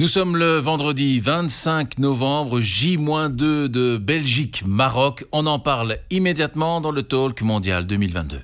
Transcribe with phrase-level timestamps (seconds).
[0.00, 5.26] Nous sommes le vendredi 25 novembre, J-2 de Belgique-Maroc.
[5.30, 8.40] On en parle immédiatement dans le Talk Mondial 2022.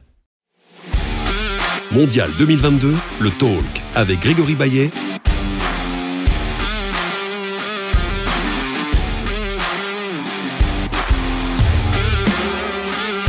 [1.92, 3.64] Mondial 2022, le Talk
[3.95, 4.90] avec Grégory Baillet.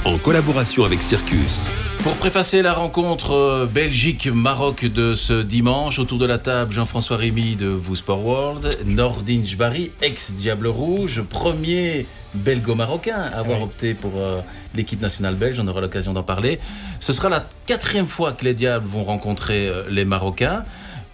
[0.03, 1.69] En collaboration avec Circus.
[2.07, 7.57] Pour préfacer la rencontre euh, Belgique-Maroc de ce dimanche, autour de la table, Jean-François Rémy
[7.57, 14.39] de Vous Sport World, Nordin Jbari, ex-Diable Rouge, premier belgo-marocain à avoir opté pour euh,
[14.73, 16.61] l'équipe nationale belge, on aura l'occasion d'en parler.
[17.01, 20.63] Ce sera la quatrième fois que les Diables vont rencontrer euh, les Marocains.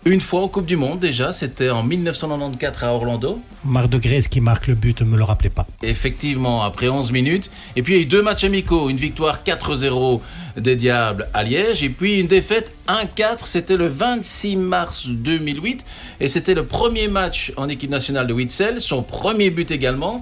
[0.05, 3.39] Une fois en Coupe du Monde déjà, c'était en 1994 à Orlando.
[3.63, 5.65] Marc de Grèce qui marque le but, ne me le rappelez pas.
[5.81, 7.49] Effectivement, après 11 minutes.
[7.77, 10.19] Et puis il y a eu deux matchs amicaux, une victoire 4-0
[10.57, 15.85] des Diables à Liège et puis une défaite 1-4, c'était le 26 mars 2008
[16.19, 20.21] et c'était le premier match en équipe nationale de Witzel, son premier but également.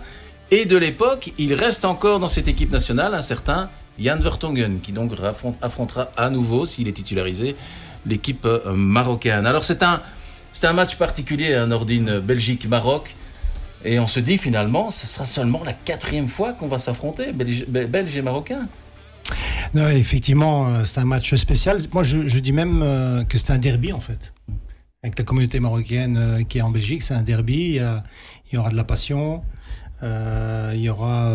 [0.51, 4.91] Et de l'époque, il reste encore dans cette équipe nationale un certain Jan Vertonghen qui
[4.91, 5.13] donc
[5.61, 7.55] affrontera à nouveau, s'il est titularisé,
[8.05, 9.45] l'équipe euh, marocaine.
[9.45, 10.01] Alors c'est un,
[10.51, 13.15] c'est un match particulier, un Nordine Belgique-Maroc.
[13.83, 18.15] Et on se dit finalement, ce sera seulement la quatrième fois qu'on va s'affronter, Belge
[18.15, 18.67] et Marocain.
[19.73, 21.79] Non, effectivement, euh, c'est un match spécial.
[21.93, 24.33] Moi, je, dis même euh, que c'est un derby, en fait.
[25.03, 27.79] Avec la communauté marocaine qui est en Belgique, c'est un derby.
[27.79, 29.41] Il y, aura de la passion,
[30.03, 31.31] il y aura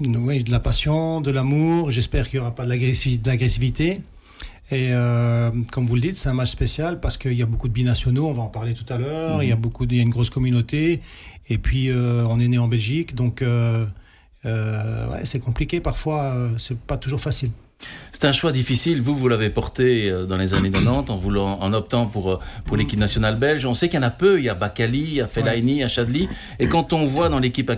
[0.00, 1.90] oui, de la passion, de l'amour.
[1.90, 4.00] J'espère qu'il n'y aura pas de l'agressivité.
[4.70, 7.68] Et euh, comme vous le dites, c'est un match spécial parce qu'il y a beaucoup
[7.68, 9.42] de binationaux, on va en parler tout à l'heure.
[9.42, 9.62] Il y a mhm.
[9.62, 11.00] beaucoup, il y a une grosse communauté.
[11.48, 13.86] Et puis euh, on est né en Belgique, donc euh,
[14.44, 16.50] ouais, c'est compliqué parfois.
[16.58, 17.50] c'est pas toujours facile.
[18.12, 19.00] C'est un choix difficile.
[19.00, 22.98] Vous, vous l'avez porté dans les années 90 en, voulant, en optant pour, pour l'équipe
[22.98, 23.64] nationale belge.
[23.64, 24.38] On sait qu'il y en a peu.
[24.38, 26.28] Il y a Bakali, il y a Fellaini, il y a Chadli.
[26.58, 27.70] Et quand on voit dans l'équipe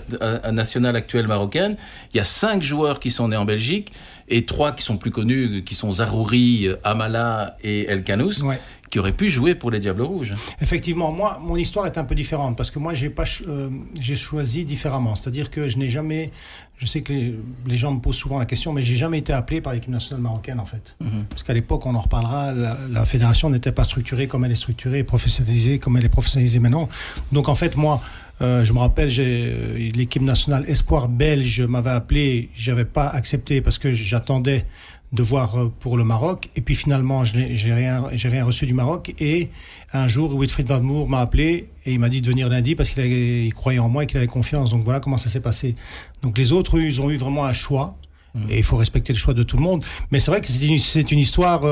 [0.51, 1.77] nationale actuelle marocaine,
[2.15, 3.93] il y a cinq joueurs qui sont nés en Belgique
[4.31, 8.45] et trois qui sont plus connus, qui sont Zarouri, Amala et El Kanous,
[8.91, 10.35] qui auraient pu jouer pour les Diables Rouges.
[10.61, 14.17] Effectivement, moi, mon histoire est un peu différente parce que moi, j'ai pas, euh, j'ai
[14.17, 15.15] choisi différemment.
[15.15, 16.33] C'est-à-dire que je n'ai jamais,
[16.77, 19.61] je sais que les, gens me posent souvent la question, mais j'ai jamais été appelé
[19.61, 20.97] par l'équipe nationale marocaine en fait.
[21.01, 21.25] Mhm.
[21.31, 25.05] Parce qu'à l'époque, on en reparlera, la, fédération n'était pas structurée comme elle est structurée,
[25.05, 26.89] professionnalisée comme elle est professionnalisée maintenant.
[27.31, 28.03] Donc en fait, moi,
[28.43, 33.79] euh, je me rappelle, euh, l'équipe nationale espoir belge m'avait appelé, j'avais pas accepté parce
[33.79, 34.65] que j'attendais
[35.13, 36.51] de voir euh, pour le Maroc.
[36.57, 39.13] Et puis finalement, je n'ai rien, rien reçu du Maroc.
[39.19, 39.51] Et
[39.93, 42.91] un jour, Wilfried Van Moer m'a appelé et il m'a dit de venir lundi parce
[42.91, 44.71] qu'il croyait en moi et qu'il avait confiance.
[44.71, 45.75] Donc voilà comment ça s'est passé.
[46.23, 47.97] Donc les autres, ils ont eu vraiment un choix.
[48.33, 48.41] Mmh.
[48.49, 49.85] Et il faut respecter le choix de tout le monde.
[50.13, 50.79] Mais c'est vrai que c'est une,
[51.11, 51.63] une, histoire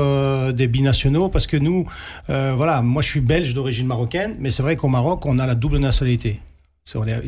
[0.53, 1.87] des binationaux parce que nous,
[2.27, 5.55] voilà, moi je suis belge d'origine marocaine, mais c'est vrai qu'au Maroc, on a la
[5.55, 6.41] double nationalité.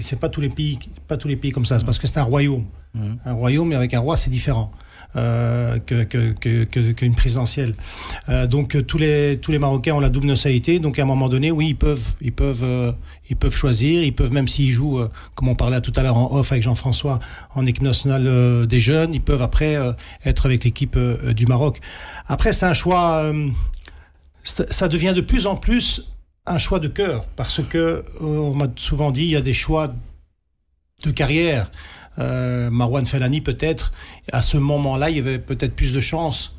[0.01, 1.77] C'est pas tous les pays, pas tous les pays comme ça.
[1.77, 2.65] C'est parce que c'est un royaume.
[2.93, 3.19] Mhm.
[3.23, 4.71] Un royaume, mais avec un roi, c'est différent.
[5.17, 6.03] Euh, que,
[6.91, 7.75] qu'une présidentielle.
[8.29, 10.79] Euh, donc tous les tous les Marocains ont la double nationalité.
[10.79, 12.91] Donc à un moment donné, oui, ils peuvent ils peuvent euh,
[13.29, 14.03] ils peuvent choisir.
[14.03, 15.01] Ils peuvent même s'ils jouent,
[15.35, 17.19] comme on parlait tout à l'heure en off avec Jean-François,
[17.55, 19.77] en équipe nationale des jeunes, ils peuvent après
[20.25, 21.79] être avec l'équipe du Maroc.
[22.27, 23.31] Après, c'est un choix.
[24.43, 26.11] ça devient de plus en plus
[26.45, 29.53] un choix de cœur, parce que euh, on m'a souvent dit il y a des
[29.53, 29.93] choix
[31.05, 31.71] de carrière.
[32.19, 33.93] Euh, Marwan Felani peut-être
[34.33, 36.53] à ce moment-là il y avait peut-être plus de chances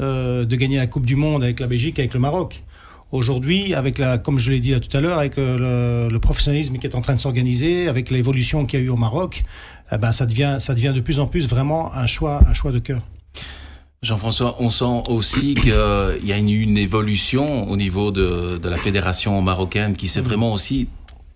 [0.00, 2.62] euh, de gagner la Coupe du Monde avec la Belgique, avec le Maroc.
[3.10, 6.94] Aujourd'hui, avec la, comme je l'ai dit tout à l'heure, avec le, professionnalisme qui est
[6.94, 9.44] en train de s'organiser, avec l'évolution qu'il y a eu au Maroc,
[9.90, 12.70] eh ben ça devient, ça devient de plus en plus vraiment un choix, un choix
[12.70, 13.00] de cœur.
[14.02, 18.76] Jean-François, on sent aussi qu'il y a une, une, évolution au niveau de, de la
[18.76, 20.86] fédération marocaine qui s'est vraiment aussi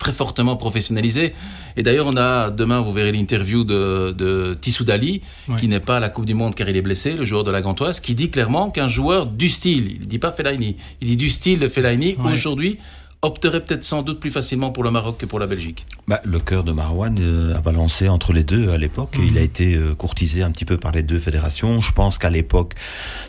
[0.03, 1.33] très fortement professionnalisée.
[1.77, 5.23] Et d'ailleurs, on a demain, vous verrez l'interview de, de Tissou Dali,
[5.59, 7.53] qui n'est pas à la Coupe du Monde car il est blessé, le joueur de
[7.53, 11.17] la Gantoise, qui dit clairement qu'un joueur du style, il dit pas Fellaini, il dit
[11.17, 12.79] du style de Fellaini, aujourd'hui
[13.25, 15.87] opterait peut-être sans doute plus facilement pour le Maroc que pour la Belgique.
[16.09, 19.17] Bah, le cœur de Marouane euh, a balancé entre les deux à l'époque.
[19.23, 21.81] Il a été euh, courtisé un petit peu par les deux fédérations.
[21.81, 22.75] Je pense qu'à l'époque,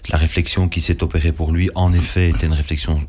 [0.09, 2.99] la réflexion qui s'est opérée pour lui, en effet, était une réflexion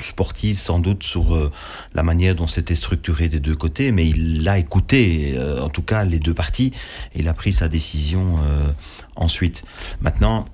[0.00, 1.52] sportive sans doute sur euh,
[1.94, 6.04] la manière dont c'était structuré des deux côtés, mais il l'a écouté, en tout cas
[6.04, 6.72] les deux parties,
[7.14, 8.38] et il a pris sa décision
[9.16, 9.64] ensuite.
[10.00, 10.46] Maintenant,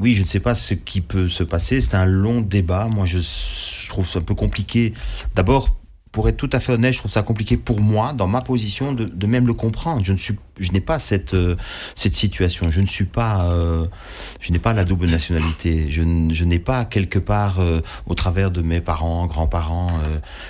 [0.00, 1.80] oui, je ne sais pas ce qui peut se passer.
[1.80, 2.86] C'est un long débat.
[2.86, 3.18] Moi, je,
[3.88, 4.94] trouve ça un peu compliqué.
[5.34, 5.76] D'abord,
[6.18, 8.92] pour être tout à fait honnête, je trouve ça compliqué pour moi, dans ma position,
[8.92, 10.04] de, de même le comprendre.
[10.04, 11.54] Je ne suis, je n'ai pas cette euh,
[11.94, 12.72] cette situation.
[12.72, 13.86] Je ne suis pas, euh,
[14.40, 15.92] je n'ai pas la double nationalité.
[15.92, 19.92] Je, n'ai pas quelque part, euh, au travers de mes parents, grands-parents,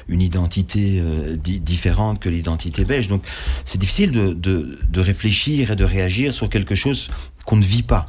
[0.09, 1.03] une identité
[1.37, 3.09] di- différente que l'identité belge.
[3.09, 3.23] Donc,
[3.67, 7.11] c'est difficile de, de de réfléchir et de réagir sur quelque chose
[7.44, 8.06] qu'on ne vit pas.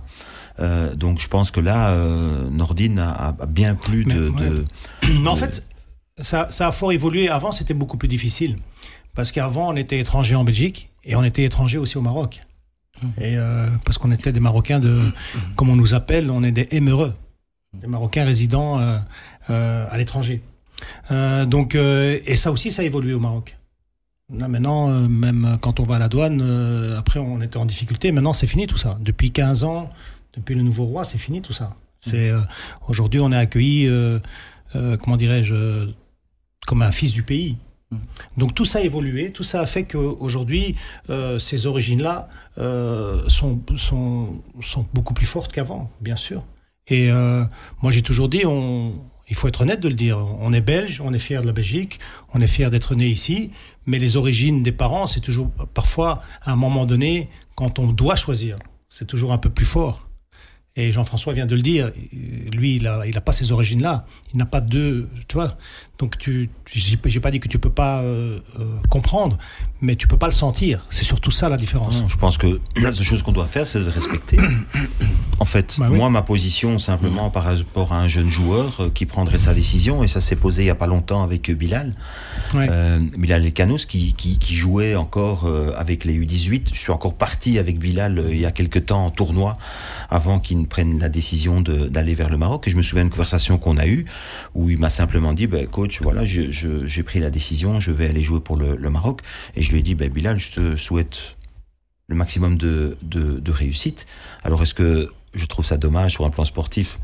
[0.61, 4.49] Euh, donc, je pense que là, euh, Nordine a, a bien plus Mais, de, ouais.
[4.49, 4.65] de
[5.21, 5.65] Mais en fait,
[6.21, 7.29] ça, ça a fort évolué.
[7.29, 8.57] Avant, c'était beaucoup plus difficile.
[9.15, 12.41] Parce qu'avant, on était étranger en Belgique et on était étranger aussi au Maroc.
[13.19, 14.99] Et euh, parce qu'on était des Marocains de,
[15.55, 17.13] comme on nous appelle, on est des émereux,
[17.73, 18.97] des Marocains résidant euh,
[19.49, 20.41] euh, à l'étranger.
[21.47, 23.57] Donc, et ça aussi, ça a évolué au Maroc.
[24.33, 28.13] Là, maintenant, même quand on va à la douane, après, on était en difficulté.
[28.13, 28.97] Maintenant, c'est fini tout ça.
[29.01, 29.89] Depuis 15 ans,
[30.37, 31.75] depuis le nouveau roi, c'est fini tout ça.
[31.99, 32.39] C'est euh,
[32.87, 33.89] aujourd'hui, on est accueilli,
[34.73, 35.89] comment dirais-je,
[36.69, 37.57] comme un fils du pays.
[38.37, 40.75] Donc tout ça a évolué, tout ça a fait qu'aujourd'hui,
[41.09, 42.29] euh, ces origines-là
[42.59, 46.45] euh, sont, sont, sont beaucoup plus fortes qu'avant, bien sûr.
[46.87, 47.43] Et euh,
[47.81, 48.93] moi j'ai toujours dit, on,
[49.29, 51.53] il faut être honnête de le dire, on est belge, on est fier de la
[51.53, 51.99] Belgique,
[52.35, 53.49] on est fier d'être né ici,
[53.87, 58.15] mais les origines des parents, c'est toujours parfois à un moment donné, quand on doit
[58.15, 58.57] choisir,
[58.89, 60.08] c'est toujours un peu plus fort.
[60.79, 61.91] Et Jean-François vient de le dire,
[62.53, 64.05] lui, il a, il a pas ces origines-là.
[64.33, 65.57] Il n'a pas de, tu vois.
[65.97, 69.37] Donc, tu, j'ai pas dit que tu peux pas euh, euh, comprendre,
[69.81, 70.85] mais tu peux pas le sentir.
[70.89, 72.01] C'est surtout ça la différence.
[72.01, 74.37] Non, je pense que la seule chose qu'on doit faire, c'est de respecter.
[75.41, 75.97] En fait, Bah oui.
[75.97, 80.03] moi, ma position, simplement par rapport à un jeune joueur euh, qui prendrait sa décision,
[80.03, 81.93] et ça s'est posé il y a pas longtemps avec euh, Bilal,
[82.53, 82.67] Ouais.
[82.69, 85.47] euh, Bilal Elkanos, qui, qui, qui jouait encore
[85.77, 86.73] avec les U18.
[86.73, 89.53] Je suis encore parti avec Bilal il y a quelque temps en tournoi,
[90.09, 92.67] avant qu'il ne prenne la décision d'aller vers le Maroc.
[92.67, 94.05] Et je me souviens d'une conversation qu'on a eue,
[94.55, 98.23] où il m'a simplement dit, ben, coach, voilà, j'ai pris la décision, je vais aller
[98.23, 99.21] jouer pour le, le Maroc.
[99.55, 101.35] Et je lui ai dit, ben, Bilal, je te souhaite
[102.07, 104.07] le maximum de, de, de réussite.
[104.43, 106.99] Alors est-ce que je trouve ça dommage sur un plan sportif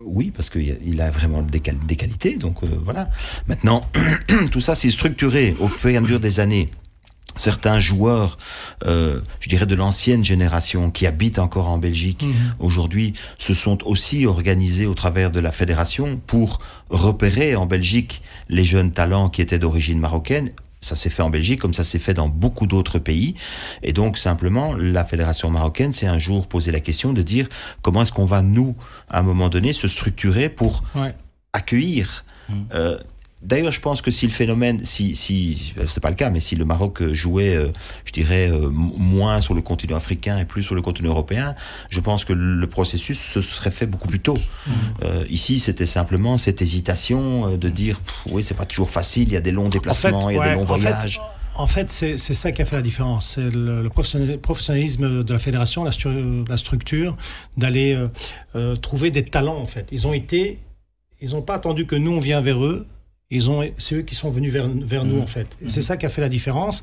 [0.00, 2.36] Oui, parce qu'il a- vraiment des, qual- des qualités.
[2.36, 3.08] Donc euh, voilà.
[3.46, 3.82] Maintenant,
[4.50, 6.70] tout ça c'est structuré au fur et à mesure des années.
[7.36, 8.36] Certains joueurs,
[8.84, 12.26] euh, je dirais de l'ancienne génération, qui habitent encore en Belgique,
[12.58, 16.58] aujourd'hui, se sont aussi organisés au travers de la fédération pour
[16.90, 18.20] repérer en Belgique
[18.50, 20.50] les jeunes talents qui étaient d'origine marocaine.
[20.82, 23.34] Ça s'est fait en Belgique comme ça s'est fait dans beaucoup d'autres pays.
[23.82, 27.48] Et donc, simplement, la fédération marocaine s'est un jour posé la question de dire
[27.80, 28.74] comment est-ce qu'on va, nous,
[29.08, 31.14] à un moment donné, se structurer pour Ouais.
[31.52, 32.24] accueillir.
[32.74, 32.98] Euh,
[33.42, 36.54] D'ailleurs, je pense que si le phénomène, si, si c'est pas le cas, mais si
[36.54, 37.68] le Maroc euh, jouait, euh,
[38.04, 41.56] je dirais, euh, moins sur le continent africain et plus sur le continent européen,
[41.90, 44.38] je pense que le processus se serait fait beaucoup plus tôt.
[45.02, 49.24] Euh, ici, c'était simplement cette hésitation euh, de dire, pff, oui, c'est pas toujours facile,
[49.24, 51.20] il y a des longs déplacements, il y a ouais, des longs en fait- voyages.
[51.54, 53.34] En fait, c'est ça qui a fait la différence.
[53.34, 57.14] C'est le, professionnalisme de la fédération, la, stru- la structure,
[57.58, 58.08] d'aller euh,
[58.56, 59.88] euh, trouver des talents, en fait.
[59.92, 60.60] Ils ont été,
[61.20, 62.86] ils n'ont pas attendu que nous, on vient vers eux.
[63.34, 65.46] Ils ont, c'est eux qui sont venus vers, vers nous, en fait.
[65.68, 66.82] C'est ça qui a fait la différence.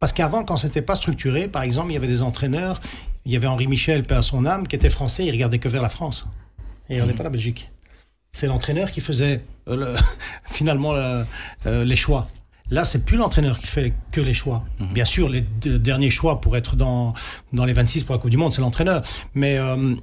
[0.00, 2.80] Parce qu'avant, quand c'était pas structuré, par exemple, il y avait des entraîneurs,
[3.24, 5.68] il y avait Henri Michel, père à son âme, qui était français, il regardait que
[5.68, 6.26] vers la France.
[6.88, 7.70] Et il regardait pas la Belgique.
[8.32, 9.94] C'est l'entraîneur qui faisait euh, le-
[10.44, 11.24] finalement le-
[11.66, 12.28] euh, les choix.
[12.70, 14.64] Là, c'est plus l'entraîneur qui fait que les choix.
[14.92, 17.14] Bien sûr, les deux derniers choix pour être dans,
[17.52, 19.02] dans les 26 pour la Coupe du Monde, c'est l'entraîneur.
[19.34, 19.94] Mais euh,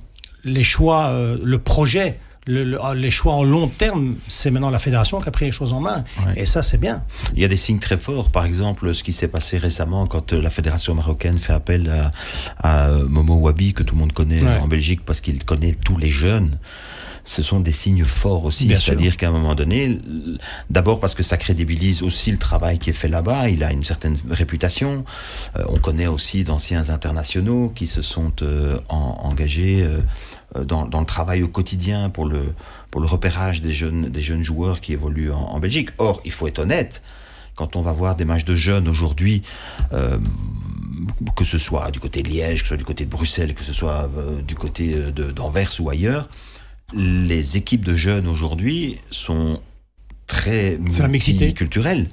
[0.46, 4.80] les choix, euh, le projet, le- le- les choix en long terme, c'est maintenant la
[4.80, 6.04] fédération qui a pris les choses en main.
[6.26, 6.34] Ouais.
[6.42, 7.04] Et ça, c'est bien.
[7.36, 10.34] Il y a des signes très forts, par exemple, ce qui s'est passé récemment quand
[10.34, 12.12] euh, la fédération marocaine fait appel à,
[12.58, 14.60] à euh, Momo Wabi, que tout le monde connaît Ouais.
[14.60, 16.58] en Belgique parce qu'il connaît tous les jeunes.
[17.26, 19.98] Ce sont des signes forts aussi, c'est-à-dire qu'à un moment donné,
[20.70, 23.86] d'abord parce que ça crédibilise aussi le travail qui est fait là-bas, il a une
[23.86, 25.06] certaine réputation.
[25.58, 30.00] Euh, on connaît aussi d'anciens internationaux qui se sont euh, en- engagés euh, euh,
[30.56, 32.54] dans, dans le travail au quotidien pour le
[32.92, 35.90] pour le repérage des jeunes des jeunes joueurs qui évoluent en, Belgique.
[35.98, 37.02] Or, il faut être honnête,
[37.56, 39.44] quand on va voir des matchs de jeunes aujourd'hui,
[39.94, 40.18] euh,
[41.36, 43.64] que ce soit du côté de Liège, que ce soit du côté de Bruxelles, que
[43.64, 46.30] ce soit euh, du côté euh, d'Anvers ou ailleurs,
[46.94, 49.60] les équipes de jeunes aujourd'hui sont
[50.34, 51.46] très C'est la mixité.
[51.46, 52.08] multiculturelles.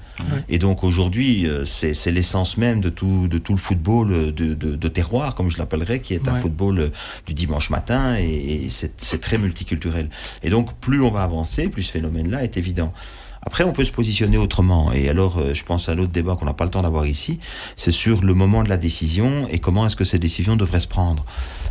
[0.49, 4.55] Et donc aujourd'hui, euh, c'est l'essence même de tout, de tout le football euh, de,
[4.55, 6.41] de, de terroir, comme je l'appellerais, qui est un Ouais.
[6.41, 6.89] football euh,
[7.27, 10.09] du dimanche matin, et, c'est très multiculturel.
[10.43, 12.93] Et donc plus on va avancer, plus ce phénomène-là est évident.
[13.43, 14.93] Après, on peut se positionner autrement.
[14.93, 17.41] Et alors, euh, je pense à l'autre débat qu'on n'a pas le temps d'avoir ici,
[17.75, 20.87] c'est sur le moment de la décision et comment est-ce que ces décisions devraient se
[20.89, 21.25] prendre.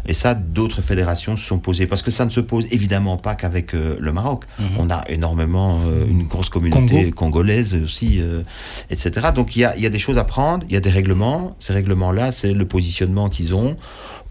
[0.08, 1.86] Et ça, d'autres fédérations se sont posées.
[1.86, 4.46] Parce que ça ne se pose évidemment pas qu'avec euh, le Maroc.
[4.60, 4.68] Mhm.
[4.80, 7.12] On a énormément, euh, une grosse communauté Congo.
[7.16, 8.42] congolaise aussi, euh,
[8.90, 9.28] etc.
[9.36, 10.90] Donc il y a, il y a des choses à prendre, il y a des
[10.90, 11.56] règlements.
[11.60, 13.78] Ces règlements-là, c'est le positionnement qu'ils ont.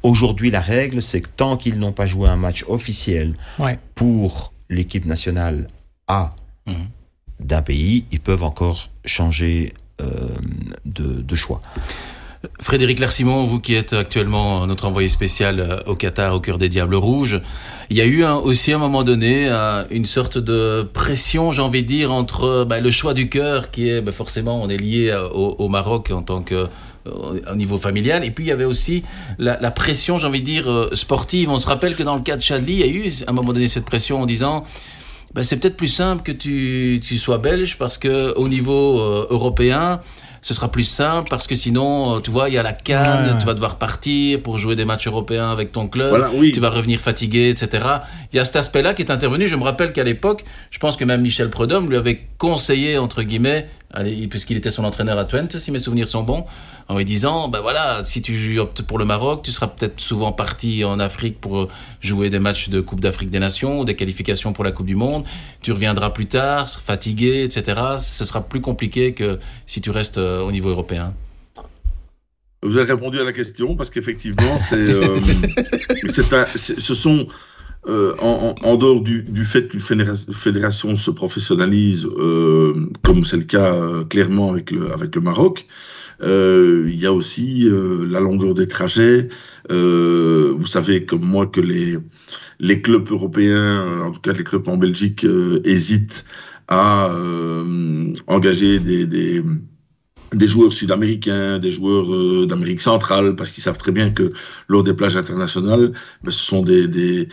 [0.02, 3.78] Aujourd'hui, la règle, c'est que tant qu'ils n'ont pas joué un match officiel Ouais.
[3.94, 5.68] pour l'équipe nationale
[6.08, 6.30] A
[6.66, 6.88] Mhm.
[7.40, 10.06] D'un pays, ils peuvent encore changer euh,
[10.84, 11.60] de, choix.
[12.60, 16.68] Frédéric Larsimon, vous qui êtes actuellement notre envoyé spécial euh, au Qatar, au cœur des
[16.68, 17.40] Diables Rouges,
[17.90, 19.48] il y a eu aussi à un moment donné
[19.90, 23.88] une sorte de pression, j'ai envie de dire, entre bah, le choix du cœur qui
[23.88, 26.54] est bah, forcément on est lié au, Maroc en tant que
[27.06, 29.04] euh, au niveau familial et puis il y avait aussi
[29.38, 32.36] la, la pression j'ai envie de dire sportive on se rappelle que dans le cas
[32.36, 34.64] de Chadli il y a eu à un moment donné cette pression en disant
[35.34, 39.26] ben, c'est peut-être plus simple que tu, tu sois belge parce que au niveau euh,
[39.30, 40.00] européen,
[40.40, 43.24] ce sera plus simple parce que sinon, euh, tu vois, il y a la canne,
[43.26, 43.38] Ouais, ouais.
[43.38, 46.52] tu vas devoir partir pour jouer des matchs européens avec ton club, Voilà, oui.
[46.52, 47.84] tu vas revenir fatigué, etc.
[48.32, 49.48] Il y a cet aspect-là qui est intervenu.
[49.48, 53.22] Je me rappelle qu'à l'époque, je pense que même Michel Prudhomme lui avait conseillé, entre
[53.22, 53.68] guillemets,
[54.30, 56.44] puisqu'il était son entraîneur à Twente, si mes souvenirs sont bons,
[56.88, 60.32] en lui disant, ben voilà, si tu optes pour le Maroc, tu seras peut-être souvent
[60.32, 61.68] parti en Afrique pour
[62.00, 64.94] jouer des matchs de Coupe d'Afrique des Nations, ou des qualifications pour la Coupe du
[64.94, 65.24] Monde.
[65.62, 67.80] Tu reviendras plus tard, fatigué, etc.
[67.98, 71.14] Ce sera plus compliqué que si tu restes euh, au niveau européen.
[72.62, 75.20] Vous avez répondu à la question parce qu'effectivement, c'est, euh,
[76.56, 77.28] ce sont
[77.86, 83.74] euh, en, dehors du, fait qu'une fédéra- fédération se professionnalise, euh, comme c'est le cas
[83.74, 85.66] euh, clairement avec le, Maroc,
[86.20, 89.28] il y a aussi la longueur des trajets.
[89.70, 95.24] Vous savez comme moi que les, clubs européens, en tout cas les clubs en Belgique,
[95.64, 96.24] hésitent
[96.66, 97.10] à
[98.26, 104.32] engager des, des, joueurs sud-américains, des joueurs d'Amérique centrale, parce qu'ils savent très bien que
[104.66, 105.92] lors des plages internationales,
[106.24, 107.28] ben, ce sont des,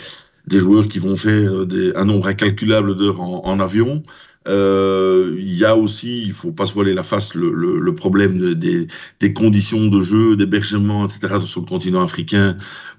[0.48, 4.04] des joueurs qui vont faire des, un nombre incalculable d'heures en, en avion.
[4.48, 7.96] Euh, Il y a aussi, il faut pas se voiler la face, le, le, le
[7.96, 8.88] problème de- des,
[9.20, 11.40] des conditions de jeu, d'hébergement, etc.
[11.46, 12.56] sur le continent africain,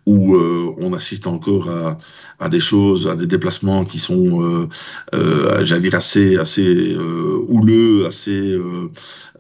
[0.07, 1.99] où euh, on assiste encore à,
[2.41, 4.69] à des choses, à des déplacements qui sont, euh,
[5.15, 8.91] euh, j'allais dire, assez, assez euh, houleux, assez euh,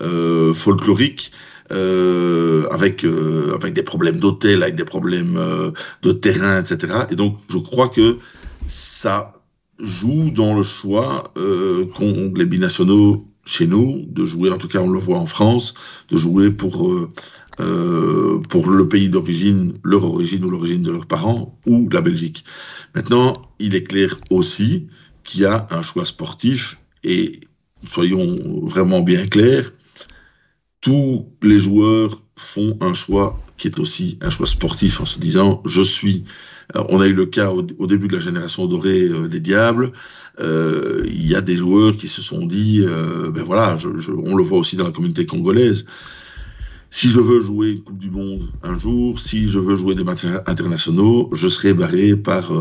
[0.02, 1.32] euh, folkloriques.
[1.72, 7.06] Euh, avec euh, avec des problèmes d'hôtel, avec des problèmes euh, de terrain, etc.
[7.10, 8.18] Et donc, je crois que
[8.68, 9.32] ça
[9.80, 11.32] joue dans le choix
[11.94, 15.74] qu'ont les binationaux chez nous de jouer, en tout cas on le voit en France,
[16.08, 16.90] de jouer pour
[17.56, 22.44] pour le pays d'origine, leur origine ou l'origine de leurs parents ou la Belgique.
[22.94, 24.86] Maintenant, il est clair aussi
[25.24, 27.40] qu'il y a un choix sportif et
[27.84, 29.72] soyons vraiment bien clairs,
[30.86, 35.60] tous les joueurs font un choix qui est aussi un choix sportif en se disant
[35.64, 36.22] je suis.
[36.88, 39.90] On a eu le cas au, début de la génération dorée euh, des Diables.
[40.40, 43.76] Euh, Il y a des joueurs qui se sont dit euh, ben voilà,
[44.16, 45.86] on le voit aussi dans la communauté congolaise.
[46.90, 50.04] Si je veux jouer une Coupe du Monde un jour, si je veux jouer des
[50.04, 52.52] matchs internationaux, je serai barré par,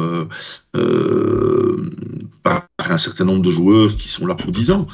[2.42, 4.88] par un certain nombre de joueurs qui sont là pour 10 ans.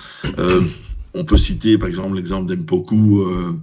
[1.13, 3.53] On peut citer par exemple l'exemple d'Empoku euh,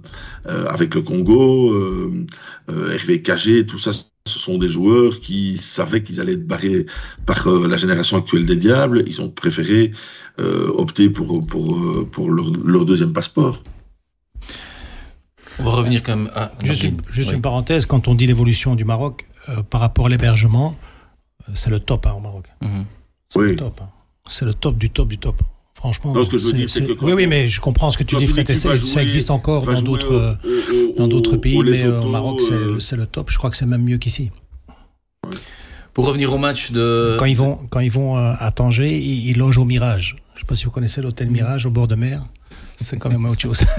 [0.47, 2.25] euh, avec le Congo, euh,
[2.69, 6.85] euh, Hervé Cagé, tout ça, ce sont des joueurs qui savaient qu'ils allaient être barrés
[7.25, 9.03] par euh, la génération actuelle des Diables.
[9.07, 9.91] Ils ont préféré
[10.39, 13.63] euh, opter pour, pour, pour leur, leur deuxième passeport.
[15.59, 16.51] On va revenir quand même à.
[16.63, 17.35] Juste, une, juste Oui.
[17.35, 20.77] une parenthèse, quand on dit l'évolution du Maroc euh, par rapport à l'hébergement,
[21.47, 22.45] euh, c'est le top hein, au Maroc.
[22.61, 22.85] Mhm.
[23.29, 23.49] C'est Oui.
[23.49, 23.79] le top.
[23.81, 23.89] hein.
[24.27, 25.41] C'est le top du top du top.
[25.79, 26.13] Franchement.
[26.13, 27.97] Non, ce que je veux dire, c'est que quand Oui, oui, mais je comprends ce
[27.97, 28.53] que tu dis, Fred.
[28.53, 31.83] Ça, existe encore dans d'autres au- euh, au- au- dans d'autres au- pays, au mais
[31.83, 33.31] euh, au Maroc, c'est euh, le- c'est le top.
[33.31, 34.29] Je crois que c'est même mieux qu'ici.
[35.93, 37.15] Pour revenir au match de.
[37.17, 40.15] Quand ils vont, quand ils vont euh, à Tanger, ils, ils logent au Mirage.
[40.35, 42.21] Je ne sais pas si vous connaissez l'hôtel Mirage au bord de mer.
[42.77, 43.63] C'est quand même autre chose.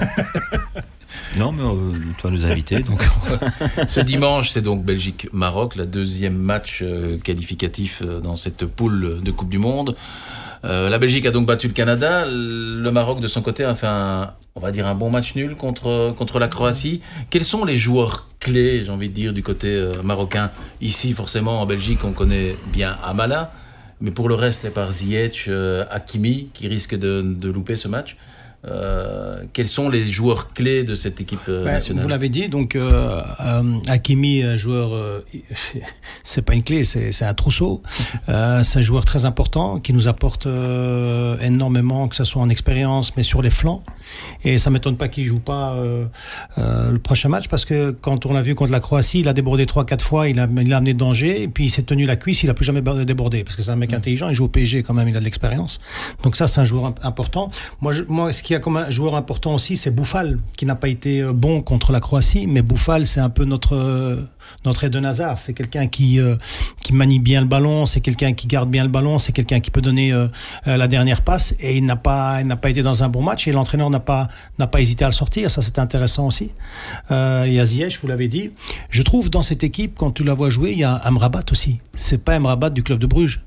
[1.37, 3.01] Non, mais euh, tu vas nous inviter, donc
[3.87, 9.31] Ce dimanche, c'est donc Belgique-Maroc, la deuxième match euh, qualificatif euh, dans cette poule de
[9.31, 9.95] Coupe du Monde.
[10.63, 12.25] Euh, la Belgique a donc battu le Canada.
[12.27, 15.55] Le Maroc, de son côté, a fait un, on va dire, un bon match nul
[15.55, 17.01] contre, contre la Croatie.
[17.29, 20.51] Quels sont les joueurs clés, j'ai envie de dire, du côté euh, marocain?
[20.81, 23.51] Ici, forcément, en Belgique, on connaît bien Amala.
[24.01, 27.87] Mais pour le reste, à part Ziyech, euh, Hakimi, qui risque de, de louper ce
[27.87, 28.17] match,
[28.63, 32.47] Euh, quels sont les joueurs clés de cette équipe euh, Ouais, nationale Vous l'avez dit,
[32.47, 35.25] donc euh, euh, Hakimi, un joueur, euh,
[36.23, 37.81] c'est pas une clé, c'est un trousseau.
[38.29, 40.45] Euh, c'est un joueur très important qui nous apporte
[41.41, 43.83] énormément, que ce soit en expérience, mais sur les flancs.
[44.43, 46.05] Et ça m'étonne pas qu'il joue pas euh,
[46.57, 49.33] euh, le prochain match parce que quand on l'a vu contre la Croatie, il a
[49.33, 51.83] débordé trois, quatre fois, il a, il a amené de danger et puis il s'est
[51.83, 54.35] tenu la cuisse, il a plus jamais débordé parce que c'est un mec intelligent, il
[54.35, 55.79] joue au PSG quand même, il a de l'expérience.
[56.23, 57.49] Donc ça, c'est un joueur imp- important.
[57.81, 60.65] Moi, je, moi, ce qu'il y a comme un joueur important aussi, c'est Bouffal qui
[60.65, 63.75] n'a pas été euh, bon contre la Croatie, mais Bouffal, c'est un peu notre
[64.65, 65.39] notre Eden Hazard.
[65.39, 66.35] C'est quelqu'un qui euh,
[66.83, 69.71] qui manie bien le ballon, c'est quelqu'un qui garde bien le ballon, c'est quelqu'un qui
[69.71, 70.27] peut donner euh,
[70.67, 73.51] euh, la dernière passe et il n'a pas pas été dans un bon match et
[73.51, 75.49] l'entraîneur n'a pas pas hésité à le sortir.
[75.51, 76.51] Ça c'est intéressant aussi.
[77.11, 77.61] Euh, il
[78.01, 78.51] vous l'avez dit.
[78.89, 81.79] Je trouve dans cette équipe quand tu la vois jouer, il y a Amrabat aussi.
[81.93, 83.41] C'est pas Amrabat du club de Bruges.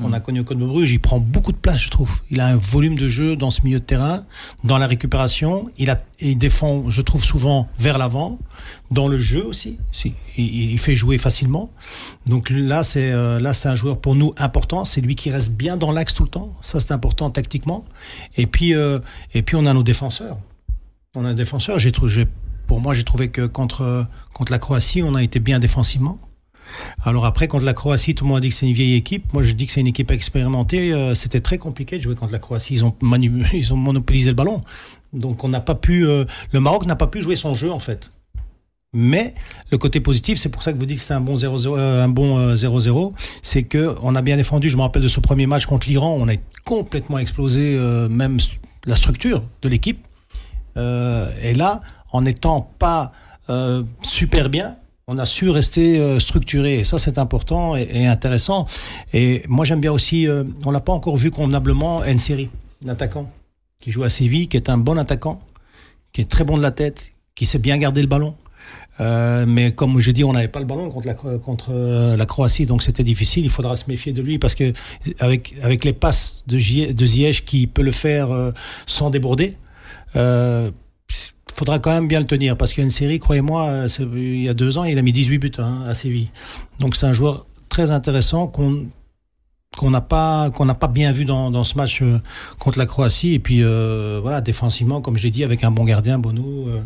[0.00, 2.22] On a connu au Club de Bruges, il prend beaucoup de place, je trouve.
[2.30, 4.24] Il a un volume de jeu dans ce milieu de terrain,
[4.64, 5.70] dans la récupération.
[5.76, 8.38] Il, a, il défend, je trouve, souvent vers l'avant,
[8.90, 9.78] dans le jeu aussi.
[9.92, 11.70] Si, il, il fait jouer facilement.
[12.24, 14.86] Donc là, c'est euh, là, c'est un joueur pour nous important.
[14.86, 16.56] C'est lui qui reste bien dans l'axe tout le temps.
[16.62, 17.84] Ça, c'est important tactiquement.
[18.38, 18.98] Et puis, euh,
[19.34, 20.38] et puis, on a nos défenseurs.
[21.14, 21.78] On a un défenseur.
[21.78, 22.26] J'ai trouvé,
[22.66, 26.18] pour moi, j'ai trouvé que contre contre la Croatie, on a été bien défensivement.
[27.04, 29.32] Alors après, contre la Croatie, tout le monde a dit que c'est une vieille équipe.
[29.32, 30.92] Moi, je dis que c'est une équipe expérimentée.
[30.92, 32.74] Euh, C'était très compliqué de jouer contre la Croatie.
[32.74, 32.94] Ils ont,
[33.76, 34.60] monopolisé le ballon.
[35.12, 36.06] Donc, on n'a pas pu.
[36.06, 38.10] euh, le Maroc n'a pas pu jouer son jeu, en fait.
[38.94, 39.34] Mais
[39.70, 42.04] le côté positif, c'est pour ça que vous dites que c'était un bon 0-0, euh,
[42.04, 44.68] un bon 0-0, c'est que on a bien défendu.
[44.68, 47.78] Je me rappelle de ce premier match contre l'Iran, on a complètement explosé
[48.10, 48.36] même
[48.84, 50.06] la structure de l'équipe.
[50.76, 51.80] Et là,
[52.12, 53.12] en n'étant pas
[54.02, 54.76] super bien,
[55.08, 56.84] on a su rester euh, structuré.
[56.84, 58.66] Ça, c'est important et, intéressant.
[59.12, 62.50] Et moi, j'aime bien aussi, euh, on l'a pas encore vu convenablement, Nseri,
[62.84, 63.30] l'attaquant,
[63.80, 65.40] qui joue à Séville, qui est un bon attaquant,
[66.12, 68.36] qui est très bon de la tête, qui sait bien garder le ballon.
[69.00, 71.72] Euh, mais comme je dis, on n'avait pas le ballon contre
[72.16, 73.44] la, Croatie, donc c'était difficile.
[73.44, 74.72] Il faudra se méfier de lui parce que
[75.18, 78.28] avec, les passes de, Gie- de Ziyech qui peut le faire
[78.86, 79.56] sans déborder,
[81.54, 84.42] faudra quand même bien le tenir parce qu'il y a une série, croyez-moi, euh, il
[84.42, 86.30] y a deux ans, il a mis 18 buts hein, à Séville.
[86.78, 90.50] Donc c'est un joueur très intéressant qu'on n'a pas
[90.92, 92.20] bien vu dans, ce match euh,
[92.58, 95.84] contre la Croatie et puis euh, voilà défensivement comme je l'ai dit avec un bon
[95.84, 96.82] gardien Bono euh.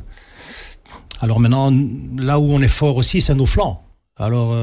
[1.20, 1.73] alors maintenant
[2.16, 3.82] là où on est fort aussi c'est nos flancs
[4.16, 4.54] alors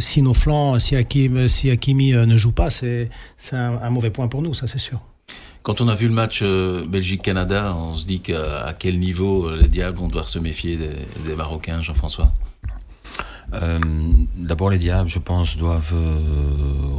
[0.00, 3.10] si nos flancs si Hakim, si Hakimi ne joue pas c'est
[3.50, 5.00] un mauvais point pour nous ça c'est sûr
[5.66, 9.48] Quand on a vu le match euh, Belgique-Canada, on se dit qu'à à quel niveau
[9.48, 10.92] euh, les Diables vont devoir se méfier des,
[11.26, 12.32] des Marocains, Jean-François?
[13.52, 13.80] Euh,
[14.36, 16.18] D'abord, les diables, je pense, doivent euh,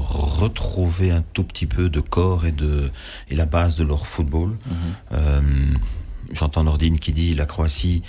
[0.01, 2.91] retrouver un tout petit peu de corps et de
[3.29, 4.57] et la base de leur football.
[5.13, 5.39] Euh,
[6.33, 8.03] J'entends Nordine qui dit la Croatie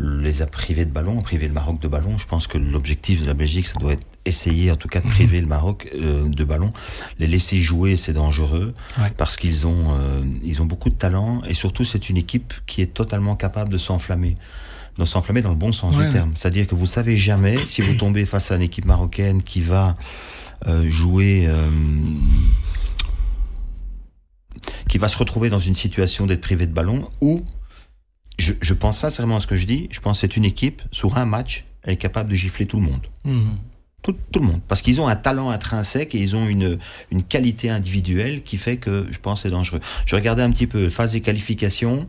[0.00, 2.18] les a privés de ballon, a privé le Maroc de ballon.
[2.18, 5.08] Je pense que l'objectif de la Belgique, ça doit être essayer en tout cas de
[5.08, 6.72] priver le Maroc euh, de ballon.
[7.18, 9.10] Les laisser jouer, c'est dangereux Ouais.
[9.16, 12.82] parce qu'ils ont euh, ils ont beaucoup de talent et surtout c'est une équipe qui
[12.82, 14.36] est totalement capable de s'enflammer
[14.98, 16.32] de s'enflammer dans le bon sens Ouais, du terme.
[16.34, 19.94] C'est-à-dire que vous savez jamais si vous tombez face à une équipe marocaine qui va
[20.66, 21.70] euh, jouer, euh,
[24.88, 27.44] qui va se retrouver dans une situation d'être privé de ballon, ou
[28.38, 29.88] je, je pense sincèrement à ce que je dis.
[29.90, 32.76] Je pense que c'est une équipe sur un match, elle est capable de gifler tout
[32.76, 33.06] le monde.
[34.02, 34.60] Tout, tout le monde.
[34.68, 36.78] Parce qu'ils ont un talent intrinsèque et ils ont une,
[37.10, 39.80] une qualité individuelle qui fait que je pense que c'est dangereux.
[40.06, 42.06] Je regardais un petit peu phase des qualifications,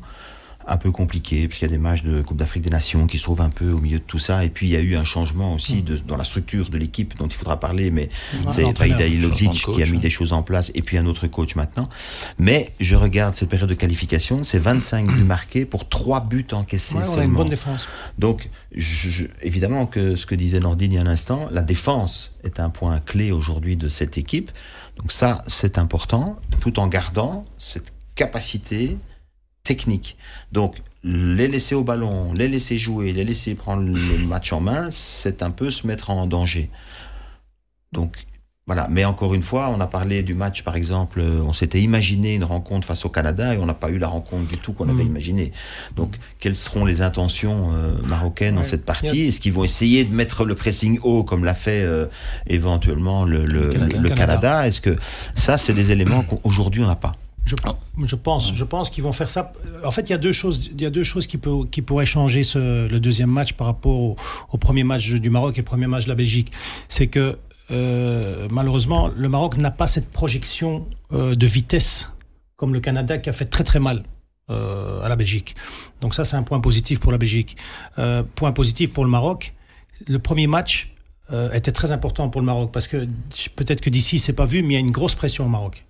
[0.72, 3.24] un peu compliqué, puisqu'il y a des matchs de Coupe d'Afrique des Nations qui se
[3.24, 4.46] trouvent un peu au milieu de tout ça.
[4.46, 7.18] Et puis il y a eu un changement aussi de, dans la structure de l'équipe
[7.18, 8.10] dont il faudra parler, mais
[8.52, 10.00] c'est Vaida Ilodzic qui a mis hein.
[10.00, 11.90] des choses en place et puis un autre coach maintenant.
[12.38, 16.96] Mais je regarde cette période de qualification, c'est 25 buts marqués pour 3 buts encaissés
[16.96, 17.40] Ouais, on a une seulement.
[17.40, 17.88] bonne défense
[18.20, 21.62] Donc, je- je- évidemment que ce que disait Nordine il y a un instant, la
[21.62, 24.52] défense est un point clé aujourd'hui de cette équipe.
[24.98, 28.98] Donc ça, c'est important, tout en gardant cette capacité
[29.74, 30.18] technique.
[30.52, 30.72] Donc,
[31.04, 35.44] les laisser au ballon, les laisser jouer, les laisser prendre le match en main, c'est
[35.44, 36.66] un peu se mettre en danger.
[37.92, 38.12] Donc,
[38.68, 38.88] voilà.
[38.90, 42.36] Mais encore une fois, on a parlé du match, par exemple, euh, on s'était imaginé
[42.36, 44.90] une rencontre face au Canada et on n'a pas eu la rencontre du tout qu'on
[44.90, 45.10] avait Mhm.
[45.14, 45.52] imaginé.
[45.96, 48.68] Donc, quelles seront les intentions euh, marocaines dans Ouais.
[48.68, 49.22] cette partie?
[49.28, 52.06] Est-ce qu'ils vont essayer de mettre le pressing haut comme l'a fait euh,
[52.48, 53.98] éventuellement le, le, Canada.
[53.98, 54.16] le- le Canada.
[54.40, 54.68] Canada?
[54.68, 54.96] Est-ce que
[55.36, 57.14] ça, c'est des éléments qu'aujourd'hui on n'a pas?
[57.50, 57.56] Je,
[58.06, 59.54] je pense, je pense qu'ils vont faire ça.
[59.84, 61.82] En fait, il y a deux choses, il y a deux choses qui, peut, qui
[61.82, 64.16] pourraient changer ce, le deuxième match par rapport au,
[64.52, 66.52] au premier match du Maroc et le premier match de la Belgique.
[66.90, 67.38] C'est que
[67.72, 72.12] euh, malheureusement, le Maroc n'a pas cette projection euh, de vitesse
[72.56, 74.04] comme le Canada qui a fait très très mal
[74.50, 75.56] euh, à la Belgique.
[76.02, 77.58] Donc ça, c'est un point positif pour la Belgique.
[78.36, 79.54] Point positif pour le Maroc.
[80.08, 80.94] Le premier match
[81.54, 83.06] était très important pour le Maroc parce que
[83.56, 85.86] peut-être que d'ici c'est pas vu, mais il y a une grosse pression au Maroc.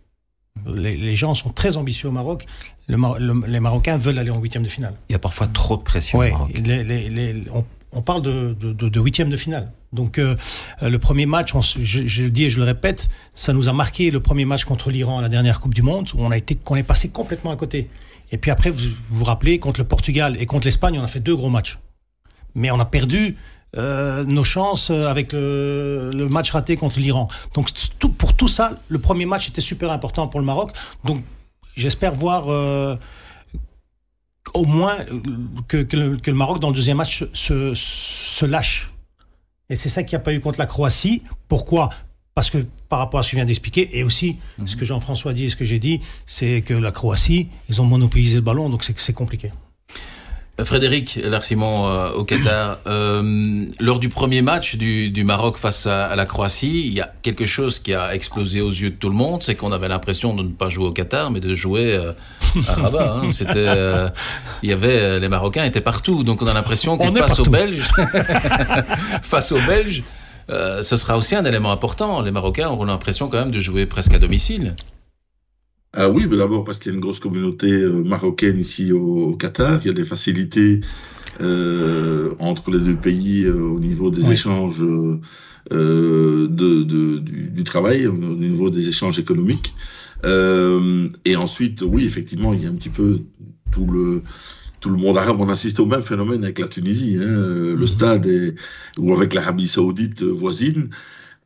[0.75, 2.45] Les, les gens sont très ambitieux au Maroc.
[2.87, 4.93] Le Mar- le- les Marocains veulent aller en huitième de finale.
[5.09, 6.17] Il y a parfois trop de pression.
[6.17, 6.51] au Ouais, Maroc.
[6.53, 9.71] les- on, on parle de, de, de- de huitième de finale.
[9.93, 10.35] Donc euh,
[10.83, 13.67] euh, le premier match, on je, je le dis et je le répète, ça nous
[13.69, 16.29] a marqué le premier match contre l'Iran à la dernière Coupe du Monde, où on
[16.31, 17.89] a été, qu'on est passé complètement à côté.
[18.31, 21.19] Et puis après, vous vous rappelez, contre le Portugal et contre l'Espagne, on a fait
[21.19, 21.79] deux gros matchs.
[22.53, 23.35] Mais on a perdu
[23.77, 27.27] euh, nos chances euh, avec le, le match raté contre l'Iran.
[27.53, 30.71] Donc tout, pour tout ça, le premier match était super important pour le Maroc.
[31.03, 31.23] Donc
[31.75, 32.95] j'espère voir euh,
[34.55, 34.97] au moins
[35.67, 38.91] que, que le, que le Maroc dans le deuxième match se, lâche.
[39.69, 41.21] Et c'est ça qu'il n'y a pas eu contre la Croatie.
[41.47, 41.89] Pourquoi?
[42.33, 45.33] Parce que par rapport à ce que je viens d'expliquer, et aussi ce que Jean-François
[45.33, 48.69] dit et ce que j'ai dit, c'est que la Croatie, ils ont monopolisé le ballon,
[48.69, 49.51] donc c'est compliqué.
[50.63, 56.05] Frédéric Larsimon euh, au Qatar, euh, lors du premier match du, du Maroc face à,
[56.05, 59.09] à la Croatie, il y a quelque chose qui a explosé aux yeux de tout
[59.09, 61.95] le monde, c'est qu'on avait l'impression de ne pas jouer au Qatar, mais de jouer
[61.95, 62.11] euh,
[62.67, 63.13] à Rabat.
[63.23, 63.29] hein.
[63.31, 64.09] C'était, euh,
[64.63, 67.43] il y avait les Marocains étaient partout, donc on a l'impression que face aux.
[67.43, 67.89] Belges,
[69.23, 70.03] face aux Belges,
[70.49, 72.21] ce sera aussi un élément important.
[72.21, 74.75] Les Marocains auront l'impression quand même de jouer presque à domicile.
[75.93, 79.35] Ah oui, mais d'abord parce qu'il y a une grosse communauté euh, marocaine ici au,
[79.35, 79.79] Qatar.
[79.83, 80.81] Il y a des facilités
[81.41, 84.33] euh, entre les deux pays euh, au niveau des Oui.
[84.33, 85.19] échanges euh,
[86.47, 89.73] de, de- du, du travail, au niveau des échanges économiques.
[90.25, 93.19] Euh, et ensuite, oui, effectivement, il y a un petit peu
[93.71, 94.21] tout le
[94.81, 95.41] tout le monde arabe.
[95.41, 98.55] On assiste au même phénomène avec la Tunisie, hein, le stade est,
[98.97, 100.89] ou avec l'Arabie Saoudite euh, voisine.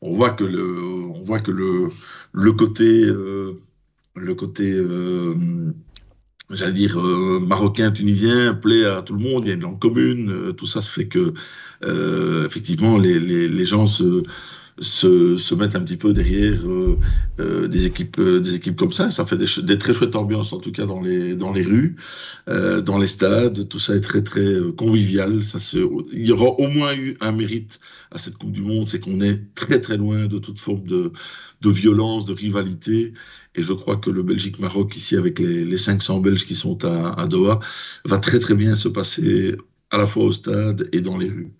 [0.02, 0.78] On voit que le
[1.16, 1.88] on voit que le
[2.34, 3.54] le côté euh,
[4.15, 5.36] le côté, euh,
[6.49, 9.80] j'allais dire, euh, marocain, tunisien, plaît à tout le monde, il y a une langue
[9.80, 11.34] commune, euh, tout ça se fait que,
[12.45, 14.23] effectivement, les, les gens se,
[14.80, 16.98] se, se mettent un petit peu derrière euh,
[17.40, 19.10] euh, des, équipes, euh, des équipes comme ça.
[19.10, 21.96] Ça fait des, très chouettes ambiances, en tout cas, dans les, dans les rues,
[22.48, 23.68] dans les stades.
[23.68, 25.44] Tout ça est très, très convivial.
[25.44, 25.60] Ça
[26.14, 27.80] il y aura au moins eu un mérite
[28.12, 31.12] à cette Coupe du Monde, c'est qu'on est très, très loin de toute forme de,
[31.62, 33.14] de violence, de rivalité.
[33.56, 37.20] Et je crois que le Belgique-Maroc, ici, avec les, les 500 Belges qui sont à,
[37.22, 37.60] à Doha,
[38.06, 39.56] va très très bien se passer
[39.92, 41.52] à la fois au stade et dans les rues.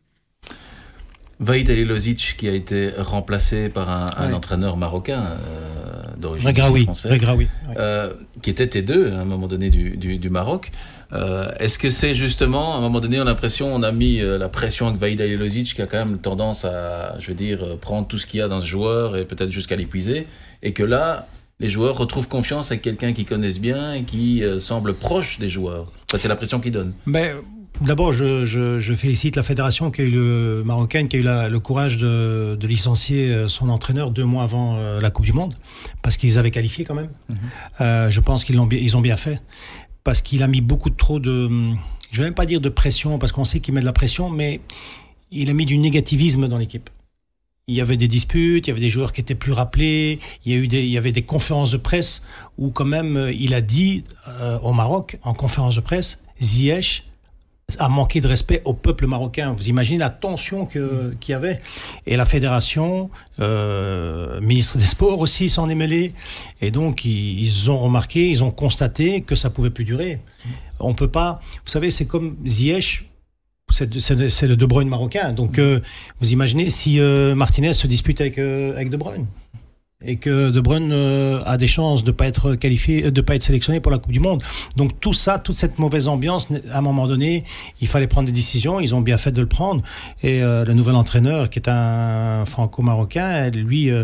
[1.44, 4.34] Vaïd Alilozic qui a été remplacé par un, un Ouais.
[4.34, 7.12] entraîneur marocain euh, d'origine Regraoui, française.
[7.12, 7.48] Regraoui.
[7.70, 7.76] ouais.
[7.78, 10.72] euh, qui était T2 à un moment donné du, du, du Maroc.
[11.12, 14.20] Euh, Est-ce que c'est justement, à un moment donné, on a l'impression, on a mis
[14.22, 17.64] euh, la pression avec Vaïd Alilozic qui a quand même tendance à, je veux dire,
[17.64, 20.26] euh, prendre tout ce qu'il y a dans ce joueur et peut-être jusqu'à l'épuiser,
[20.64, 21.28] et que là,
[21.60, 25.50] les joueurs retrouvent confiance avec quelqu'un qu'ils connaissent bien et qui euh, semble proche des
[25.50, 25.86] joueurs.
[26.10, 26.94] Enfin, c'est la pression qu'il donne.
[27.06, 27.34] Mais
[27.84, 31.24] d'abord, je, je, je félicite la fédération qui a eu le marocaine qui a eu
[31.24, 35.26] la- le courage de, de licencier euh, son entraîneur deux mois avant euh, la Coupe
[35.26, 35.54] du Monde,
[36.02, 37.10] parce qu'ils avaient qualifié quand même.
[37.82, 39.42] Euh, je pense qu'ils l'ont ils ont bien fait,
[40.04, 41.50] parce qu'il a mis beaucoup trop de,
[42.12, 44.30] je vais même pas dire de pression, parce qu'on sait qu'il met de la pression,
[44.30, 44.62] mais
[45.32, 46.90] il a mis du négativisme dans l'équipe.
[47.68, 50.52] Il y avait des disputes, il y avait des joueurs qui étaient plus rappelés, il
[50.52, 52.22] y a eu des, il y avait des conférences de presse
[52.58, 57.06] où quand même il a dit euh, au Maroc en conférence de presse, Ziyech
[57.80, 59.54] a manqué de respect au peuple marocain.
[59.58, 61.62] Vous imaginez la tension qu'il y avait.
[62.06, 66.14] Et la fédération, euh, ministre des Sports aussi s'en est mêlé.
[66.62, 70.20] Et donc, ils, ont remarqué, ils ont constaté que ça pouvait plus durer.
[70.80, 71.42] On peut pas.
[71.66, 73.10] Vous savez, c'est comme Ziyech.
[73.72, 75.34] C'est le De Bruyne marocain.
[75.34, 75.80] Donc, euh,
[76.20, 79.26] vous imaginez si euh, Martinez se dispute avec, avec De Bruyne
[80.06, 83.44] et que De Bruyne euh, a des chances de pas être qualifié, de pas être
[83.44, 84.44] sélectionné pour la Coupe du Monde.
[84.76, 87.44] Donc tout ça, toute cette mauvaise ambiance, à un moment donné,
[87.82, 88.80] il fallait prendre des décisions.
[88.80, 89.82] Ils ont bien fait de le prendre.
[90.22, 94.04] Et euh, le nouvel entraîneur, qui est un franco-marocain, lui, euh,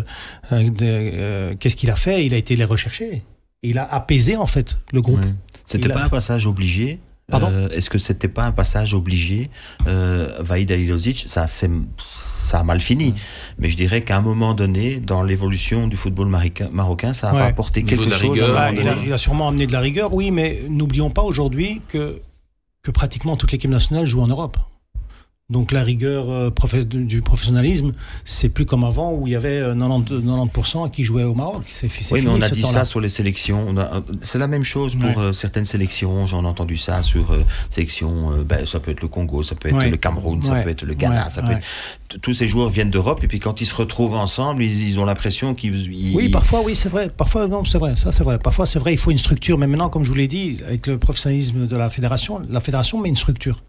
[0.52, 2.24] euh, euh, qu'est-ce qu'il a fait?
[2.24, 3.22] Il a été les rechercher.
[3.62, 5.20] Il a apaisé en fait le groupe.
[5.66, 6.98] C'était a- pas un passage obligé?
[7.30, 9.50] Pardon Euh, Est-ce que c'était pas un passage obligé
[9.86, 13.14] euh, Vaïd Alilozic, ça, c'est- ça a mal fini.
[13.58, 16.28] Mais je dirais qu'à un moment donné, dans l'évolution du football
[16.72, 17.42] marocain, ça a Ouais.
[17.42, 18.30] apporté quelque de la chose.
[18.32, 21.22] rigueur, Bah, il, a, il a sûrement amené de la rigueur, oui, mais n'oublions pas
[21.22, 22.20] aujourd'hui que,
[22.82, 24.56] que pratiquement toute l'équipe nationale joue en Europe.
[25.50, 26.50] Donc la rigueur euh,
[26.84, 27.92] du professionnalisme,
[28.24, 31.64] c'est plus comme avant où il y avait euh, 90, 90% qui jouaient au Maroc.
[31.66, 33.64] C'est Oui, mais on a dit ça sur les sélections.
[33.68, 35.14] On a- C'est la même chose pour Ouais.
[35.18, 36.26] euh, certaines sélections.
[36.26, 38.30] J'en ai entendu ça sur euh, sélections.
[38.32, 39.90] euh, ben, ça peut être le Congo, ça peut être Ouais.
[39.90, 40.62] le Cameroun, ça Ouais.
[40.62, 41.66] peut être le Ghana, ça peut être.
[42.22, 45.04] Tous ces joueurs viennent d'Europe et puis quand ils se retrouvent ensemble, ils, ils ont
[45.04, 45.92] l'impression qu'ils.
[45.92, 47.08] ils- Oui, parfois, oui, c'est vrai.
[47.08, 47.96] Parfois, non, c'est vrai.
[47.96, 48.38] Ça, c'est vrai.
[48.38, 49.58] Parfois, c'est vrai, il faut une structure.
[49.58, 53.00] Mais maintenant, comme je vous l'ai dit, avec le professionnalisme de la fédération, la fédération
[53.00, 53.62] met une structure.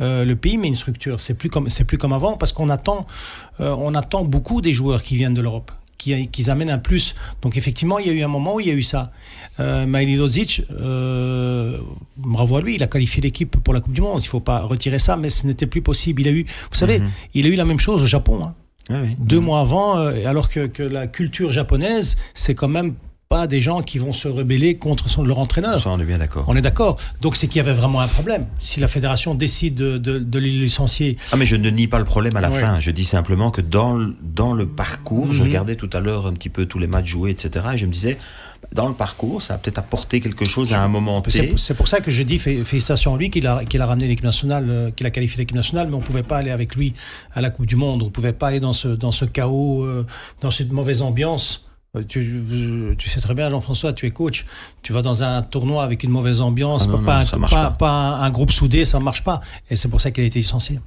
[0.00, 1.20] Euh, le pays met une structure.
[1.20, 3.06] C'est plus comme, c'est plus comme avant parce qu'on attend,
[3.60, 7.14] euh, on attend beaucoup des joueurs qui viennent de l'Europe, qui, qui amènent un plus.
[7.42, 9.10] Donc, effectivement, il y a eu un moment où il y a eu ça.
[9.58, 11.78] Euh, Lodzic, euh,
[12.16, 14.20] bravo à lui, il a qualifié l'équipe pour la Coupe du Monde.
[14.22, 16.20] Il faut pas retirer ça, mais ce n'était plus possible.
[16.22, 17.10] Il a eu, vous savez, Mhm.
[17.34, 18.44] il a eu la même chose au Japon.
[18.44, 18.54] Hein
[18.90, 19.16] oui.
[19.18, 22.94] deux mois avant, euh, alors que, que la culture japonaise, c'est quand même
[23.28, 25.82] pas des gens qui vont se rebeller contre son, leur entraîneur.
[25.82, 26.44] Ça, on est bien d'accord.
[26.46, 26.96] On est d'accord.
[27.20, 28.46] Donc c'est qu'il y avait vraiment un problème.
[28.60, 31.98] Si la fédération décide de, de, de les licencier, Ah mais je ne nie pas
[31.98, 32.60] le problème à la Ouais.
[32.60, 32.78] fin.
[32.78, 35.48] Je dis simplement que dans le, dans le parcours, je Mhm.
[35.48, 37.64] regardais tout à l'heure un petit peu tous les matchs joués, etc.
[37.74, 38.16] Et je me disais,
[38.72, 41.52] dans le parcours, ça a peut-être apporté quelque chose à un moment T.
[41.56, 44.06] c'est pour ça que je dis fé- félicitations à lui qu'il a, qu'il a ramené
[44.06, 46.94] l'équipe nationale, euh, qu'il a qualifié l'équipe nationale, mais on pouvait pas aller avec lui
[47.34, 48.04] à la Coupe du Monde.
[48.04, 50.06] On pouvait pas aller dans ce, dans ce chaos, euh,
[50.40, 51.64] dans cette mauvaise ambiance.
[51.96, 54.44] Euh, Tu, sais très bien, Jean-François, tu es coach.
[54.82, 57.36] Tu vas dans un tournoi avec une mauvaise ambiance, Ah non, pas, non, un, ça
[57.36, 57.76] marche pas, pas.
[57.76, 59.40] pas un, groupe soudé, ça ne marche pas.
[59.70, 60.80] Et c'est pour ça qu'il a été licencié.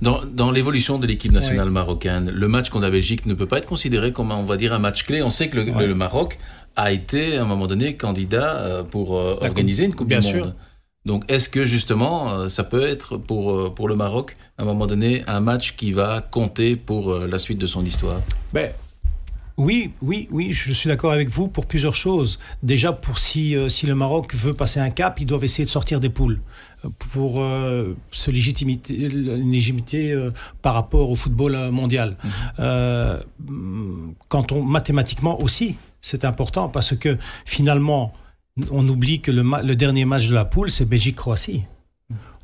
[0.00, 3.58] Dans, dans l'évolution de l'équipe nationale marocaine, le match contre la Belgique ne peut pas
[3.58, 5.22] être considéré comme, on va dire, un match clé.
[5.22, 5.86] On sait que le, Ouais.
[5.86, 6.38] le Maroc
[6.76, 10.20] a été, à un moment donné, candidat euh, pour euh, La organiser une Coupe bien
[10.20, 10.44] du sûr.
[10.44, 10.54] Monde.
[11.06, 15.22] Donc, est-ce que justement, ça peut être pour, pour le Maroc, à un moment donné,
[15.28, 18.20] un match qui va compter pour la suite de son histoire?
[18.52, 18.72] Ben,
[19.58, 22.38] oui, oui, oui, je suis d'accord avec vous pour plusieurs choses.
[22.62, 25.70] Déjà, pour si, euh, si le Maroc veut passer un cap, ils doivent essayer de
[25.70, 26.40] sortir des poules
[26.84, 32.18] euh, pour euh, se légitimité, une légitimité euh, par rapport au football mondial.
[32.58, 33.18] Euh,
[34.28, 37.16] quand on mathématiquement aussi, c'est important parce que
[37.46, 38.12] finalement,
[38.70, 41.64] on oublie que le, dernier match de la poule, c'est Belgique-Croatie.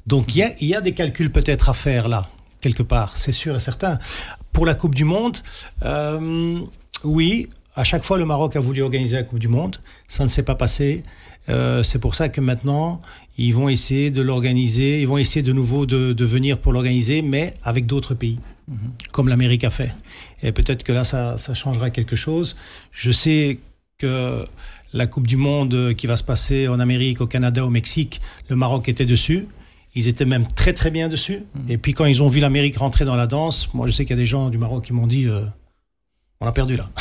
[0.07, 2.29] Donc il y y a des calculs peut-être à faire là,
[2.61, 3.99] quelque part, c'est sûr et certain.
[4.53, 5.39] Pour la Coupe du Monde,
[5.83, 6.61] euh,
[7.05, 9.77] oui, à chaque fois le Maroc a voulu organiser la Coupe du Monde,
[10.09, 11.05] ça ne s'est pas passé.
[11.49, 13.01] Euh, c'est pour ça que maintenant
[13.39, 17.23] ils vont essayer de l'organiser, ils vont essayer de nouveau de, de venir pour l'organiser,
[17.23, 18.39] mais avec d'autres pays,
[19.11, 19.95] comme l'Amérique a fait.
[20.43, 22.57] Et peut-être que là ça, ça changera quelque chose.
[22.93, 23.59] Je sais
[23.99, 24.45] que
[24.93, 28.57] la Coupe du Monde qui va se passer en Amérique, au Canada, au Mexique, le
[28.57, 29.49] Maroc était dessus.
[29.95, 31.41] Ils étaient même très très bien dessus.
[31.69, 34.17] Et puis quand ils ont vu l'Amérique rentrer dans la danse, moi je sais qu'il
[34.17, 35.45] y a des gens du Maroc qui m'ont dit euh,
[36.43, 36.89] on a perdu là.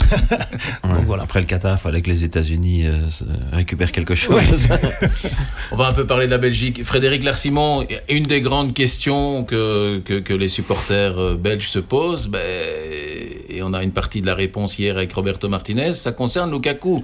[0.83, 0.93] Ouais.
[0.95, 1.23] Donc voilà.
[1.23, 3.07] Après le Qatar, il fallait que les États-Unis euh,
[3.51, 4.67] récupèrent quelque chose.
[5.71, 6.83] On va un peu parler de la Belgique.
[6.83, 12.27] Frédéric Larsimon, une des grandes questions que, que, que les supporters euh, belges se posent,
[12.27, 12.41] ben,
[13.49, 17.03] et on a une partie de la réponse hier avec Roberto Martinez, ça concerne Lukaku,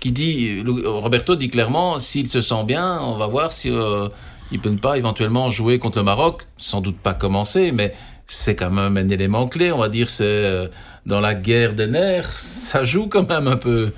[0.00, 4.08] qui dit, Roberto dit clairement, s'il se sent bien, on va voir si euh,
[4.52, 7.94] il peut pas éventuellement jouer contre le Maroc, sans doute pas commencer, mais
[8.26, 10.68] c'est quand même un élément clé, on va dire, c'est euh,
[11.06, 13.90] dans la guerre des nerfs, ça joue quand même un peu.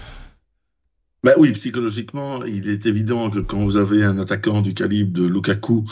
[1.24, 5.26] Ben oui, psychologiquement, il est évident que quand vous avez un attaquant du calibre de
[5.26, 5.84] Lukaku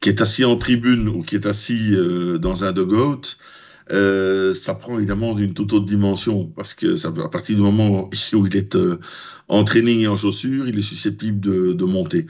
[0.00, 3.36] qui est assis en tribune ou qui est assis euh, dans un dugout,
[3.92, 8.10] euh, ça prend évidemment d'une toute autre dimension parce que ça, à partir du moment
[8.34, 8.98] où il est euh,
[9.48, 12.26] en training et en chaussures, il est susceptible de, de monter.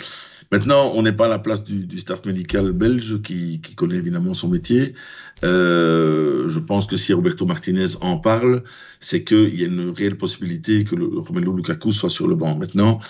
[0.53, 3.97] Maintenant, on n'est pas à la place du, du staff médical belge qui, qui, connaît
[3.97, 4.95] évidemment son métier.
[5.43, 8.63] Euh, je pense que si Roberto Martinez en parle,
[9.01, 12.57] c'est qu'il y a une réelle possibilité que le Romelu Lukaku soit sur le banc.
[12.57, 13.01] Maintenant,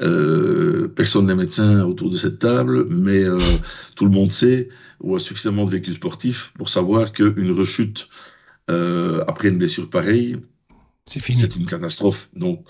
[0.00, 3.38] euh, personne n'est médecin autour de cette table, mais euh,
[3.94, 4.68] tout le monde sait
[5.00, 8.08] ou a suffisamment de vécu sportif pour savoir qu'une rechute
[8.70, 10.36] euh, après une blessure pareille,
[11.06, 12.30] c'est une catastrophe.
[12.34, 12.64] Donc,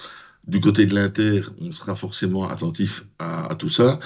[0.47, 4.01] du côté de l'Inter, on sera forcément attentif à, tout ça.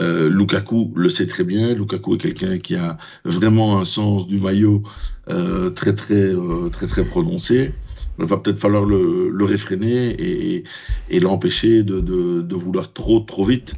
[0.00, 1.74] Euh, Lukaku le sait très bien.
[1.74, 4.82] Lukaku est quelqu'un qui a vraiment un sens du maillot
[5.28, 7.72] euh, très très euh, très très prononcé.
[8.18, 10.62] Il va peut-être falloir le, le réfréner
[11.08, 13.74] et, l'empêcher de, vouloir trop trop vite.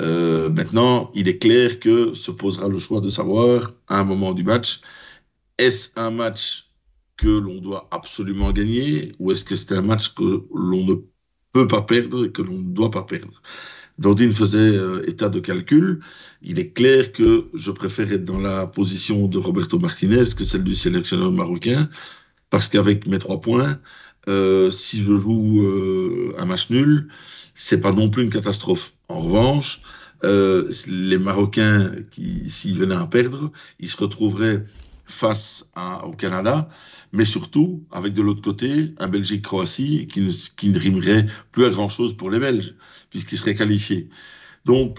[0.00, 4.42] Maintenant, il est clair que se posera le choix de savoir à un moment du
[4.42, 4.80] match
[5.58, 6.70] est-ce un match
[7.16, 10.94] que l'on doit absolument gagner ou est-ce que c'est un match que l'on ne
[11.52, 13.40] peut pas perdre et que l'on ne doit pas perdre.
[13.98, 16.00] Dandine faisait euh, état de calcul.
[16.42, 20.64] Il est clair que je préfère être dans la position de Roberto Martinez que celle
[20.64, 21.88] du sélectionneur marocain,
[22.50, 23.78] parce qu'avec mes trois points,
[24.28, 27.08] euh, si je joue euh, un match nul,
[27.54, 28.94] c'est pas non plus une catastrophe.
[29.08, 29.82] En revanche,
[30.24, 31.92] les Marocains,
[32.46, 34.64] s'ils venaient à perdre, ils se retrouveraient
[35.12, 35.70] face
[36.04, 36.68] au Canada,
[37.12, 42.16] mais surtout, avec de l'autre côté, un Belgique-Croatie qui, qui ne rimerait plus à grand-chose
[42.16, 42.74] pour les Belges,
[43.10, 44.08] puisqu'ils seraient qualifiés.
[44.64, 44.98] Donc,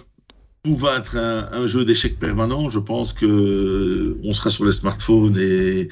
[0.64, 2.70] tout va être un, un jeu d'échecs permanent.
[2.70, 5.90] Je pense que euh, on sera sur les smartphones et,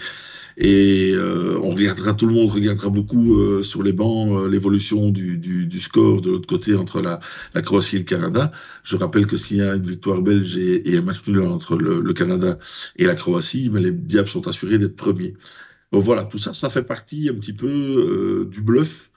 [0.58, 5.10] et euh, on regardera, tout le monde regardera beaucoup euh, sur les bancs euh, l'évolution
[5.10, 7.20] du, du, du score de l'autre côté entre la,
[7.54, 8.52] la Croatie et le Canada.
[8.84, 11.76] Je rappelle que s'il y a une victoire belge et, et un match nul entre
[11.76, 12.58] le, le Canada
[12.98, 15.34] et la Croatie, mais les Diables sont assurés d'être premiers.
[15.92, 19.12] Donc voilà, tout ça, ça fait partie un petit peu euh, du bluff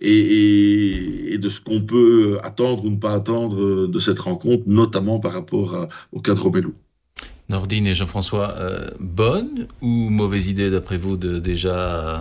[0.00, 5.20] et, de ce qu'on peut attendre ou ne pas attendre euh, de cette rencontre, notamment
[5.20, 6.40] par rapport au cas de.
[7.48, 12.18] Nordine et Jean-François, euh, bonne ou mauvaise idée d'après vous de déjà euh,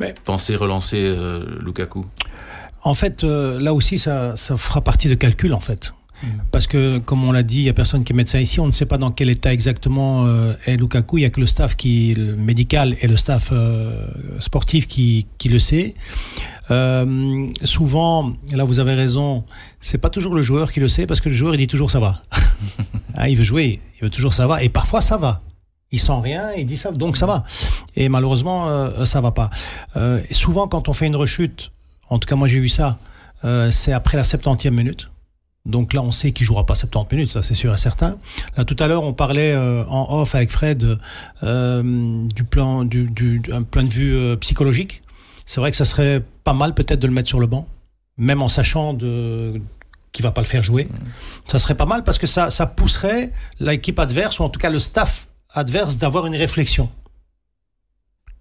[0.00, 2.04] Mais- penser relancer euh, Lukaku?
[2.82, 5.92] En fait, euh, là aussi, ça, ça fera partie de calcul, en fait.
[6.50, 8.60] Parce que, comme on l'a dit, il n'y a personne qui est médecin ici.
[8.60, 11.18] On ne sait pas dans quel état exactement euh, est Lukaku.
[11.18, 14.06] Il n'y a que le staff qui, le médical et le staff euh,
[14.38, 15.94] sportif qui, qui le sait.
[16.70, 19.44] Euh, souvent, là vous avez raison,
[19.80, 21.90] c'est pas toujours le joueur qui le sait parce que le joueur il dit toujours
[21.90, 22.22] ça va.
[23.14, 25.42] Hein, il veut jouer, il veut toujours ça va et parfois ça va.
[25.90, 27.44] Il sent rien, il dit ça, donc ça va.
[27.94, 29.50] Et malheureusement, euh, ça va pas.
[30.30, 31.72] Souvent, quand on fait une rechute,
[32.08, 32.98] en tout cas moi j'ai eu ça,
[33.70, 35.11] c'est après la 70e minute.
[35.64, 38.18] Donc là, on sait qu'il jouera pas 70 minutes, ça c'est sûr et certain.
[38.56, 40.98] Là, tout à l'heure, on parlait euh, en off avec Fred
[41.44, 45.02] euh, du plan, du, du, d'un point de vue euh, psychologique.
[45.46, 47.68] C'est vrai que ça serait pas mal peut-être de le mettre sur le banc,
[48.16, 49.60] même en sachant de
[50.10, 50.88] qu'il va pas le faire jouer.
[51.46, 54.68] Ça serait pas mal parce que ça, ça pousserait l'équipe adverse ou en tout cas
[54.68, 56.90] le staff adverse d'avoir une réflexion.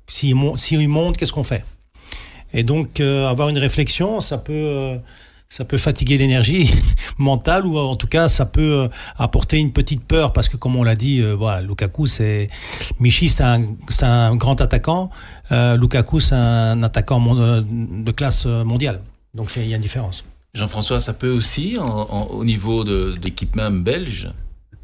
[0.07, 1.63] S'il mon- s'il monte, qu'est-ce qu'on fait
[2.53, 4.97] Et donc euh, avoir une réflexion, ça peut euh,
[5.51, 6.73] ça peut fatiguer l'énergie
[7.17, 8.87] mentale ou en tout cas ça peut euh,
[9.17, 12.49] apporter une petite peur parce que comme on l'a dit, euh, voilà, Lukaku c'est
[13.01, 15.09] Michi c'est un, grand attaquant,
[15.51, 19.01] euh, Lukaku c'est un attaquant de classe mondiale.
[19.33, 20.23] Donc il y a une différence.
[20.53, 24.29] Jean-François, ça peut aussi, au niveau de, de l'équipe même belge,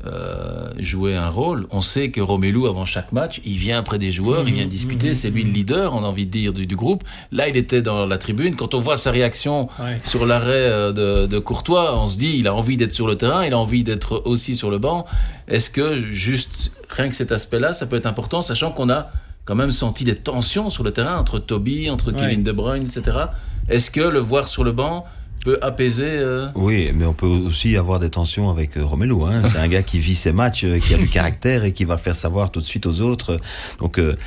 [0.05, 1.65] euh, jouer un rôle.
[1.71, 5.13] On sait que Romelu, avant chaque match, il vient près des joueurs, il vient discuter,
[5.13, 7.03] c'est lui le leader, on a envie de dire, du, du groupe.
[7.31, 8.55] Là, il était dans la tribune.
[8.55, 9.99] Quand on voit sa réaction Ouais.
[10.03, 13.15] sur l'arrêt euh, de, de Courtois, on se dit, il a envie d'être sur le
[13.15, 15.05] terrain, il a envie d'être aussi sur le banc.
[15.47, 19.07] Est-ce que juste rien que cet aspect-là, ça peut être important, sachant qu'on a
[19.45, 22.19] quand même senti des tensions sur le terrain entre Toby, entre Ouais.
[22.19, 23.17] Kevin De Bruyne, etc.
[23.69, 25.05] Est-ce que le voir sur le banc
[25.43, 29.15] peut apaiser euh, Oui, mais on peut aussi avoir des tensions avec euh, Romelu.
[29.23, 29.43] Hein.
[29.45, 31.97] C'est un gars qui vit ses matchs, euh, qui a du caractère et qui va
[31.97, 33.39] faire savoir tout de suite aux autres.
[33.79, 34.17] Donc euh,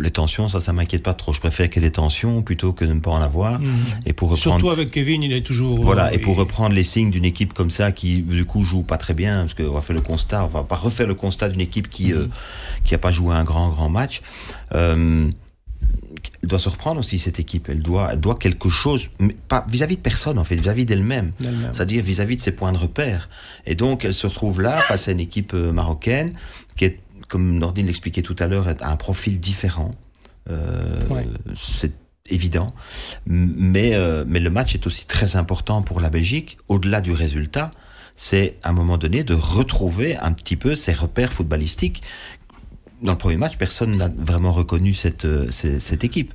[0.00, 1.32] les tensions, ça, ça m'inquiète pas trop.
[1.32, 3.60] Je préfère qu'il y ait des tensions plutôt que de ne pas en avoir.
[4.06, 5.82] Et pour reprendre, Surtout avec Kevin, il est toujours.
[5.82, 8.82] voilà, euh, et pour reprendre les signes d'une équipe comme ça qui du coup joue
[8.82, 11.48] pas très bien, parce qu'on va faire le constat, on va pas refaire le constat
[11.48, 12.26] d'une équipe qui euh,
[12.84, 14.22] qui a pas joué un grand grand match.
[14.74, 15.28] Euh,
[16.42, 17.68] elle doit se reprendre aussi cette équipe.
[17.68, 21.32] Elle doit, elle doit quelque chose, mais pas vis-à-vis de personne en fait, vis-à-vis d'elle-même.
[21.72, 23.28] C'est-à-dire vis-à-vis de ses points de repère.
[23.66, 26.32] Et donc elle se retrouve là face à une équipe euh, marocaine
[26.76, 29.94] qui est, comme Nordine l'expliquait tout à l'heure, a un profil différent.
[30.50, 31.26] Euh, Ouais.
[31.56, 31.92] C'est
[32.30, 32.66] évident.
[33.26, 37.70] Mais, euh, mais le match est aussi très important pour la Belgique, au-delà du résultat.
[38.16, 42.02] C'est à un moment donné de retrouver un petit peu ses repères footballistiques
[43.02, 46.32] dans le premier match, personne n'a vraiment reconnu cette, euh, cette, cette équipe.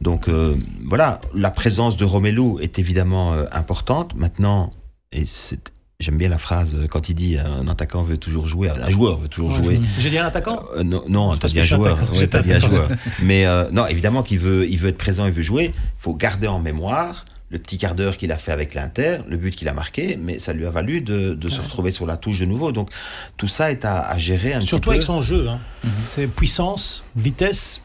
[0.00, 4.14] Donc euh, voilà, la présence de Romelu est évidemment euh, importante.
[4.14, 4.70] Maintenant,
[5.12, 8.90] et c'est- j'aime bien la phrase quand il dit un attaquant veut toujours jouer, un
[8.90, 9.80] joueur veut toujours Ouais, jouer.
[9.98, 11.96] J'ai dit un attaquant Euh, non, non t'as dit un joueur.
[12.12, 12.88] Ouais, dit un joueur.
[13.22, 15.66] Mais euh, non, évidemment qu'il veut, il veut être présent, il veut jouer.
[15.74, 19.36] Il faut garder en mémoire le petit quart d'heure qu'il a fait avec l'Inter, le
[19.36, 22.16] but qu'il a marqué, mais ça lui a valu de, de se retrouver sur la
[22.16, 22.72] touche de nouveau.
[22.72, 22.88] Donc
[23.36, 24.90] tout ça est à, à gérer un Surtout petit peu.
[24.92, 25.48] avec son jeu.
[25.48, 25.60] Hein.
[26.08, 27.80] C'est puissance, vitesse.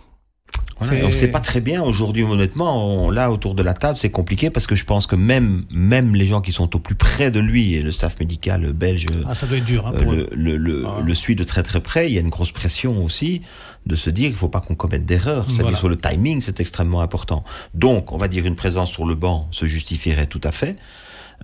[0.79, 3.05] Voilà, on sait pas très bien aujourd'hui, honnêtement.
[3.05, 6.15] On, là, autour de la table, c'est compliqué parce que je pense que même, même
[6.15, 9.35] les gens qui sont au plus près de lui et le staff médical belge Ah,
[9.35, 10.29] ça doit être dur hein, euh, pour le, eux.
[10.35, 11.01] le, le, Ah.
[11.03, 12.07] le suit de très très près.
[12.09, 13.41] Il y a une grosse pression aussi
[13.85, 15.45] de se dire qu'il faut pas qu'on commette d'erreurs.
[15.47, 15.77] C'est-à-dire Voilà.
[15.77, 17.43] sur le timing, c'est extrêmement important.
[17.73, 20.75] Donc, on va dire une présence sur le banc se justifierait tout à fait.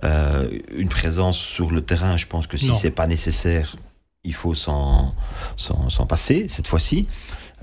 [0.04, 3.76] Euh, une présence sur le terrain, je pense que si c'est pas nécessaire,
[4.24, 5.14] il faut s'en
[6.08, 7.06] passer cette fois-ci.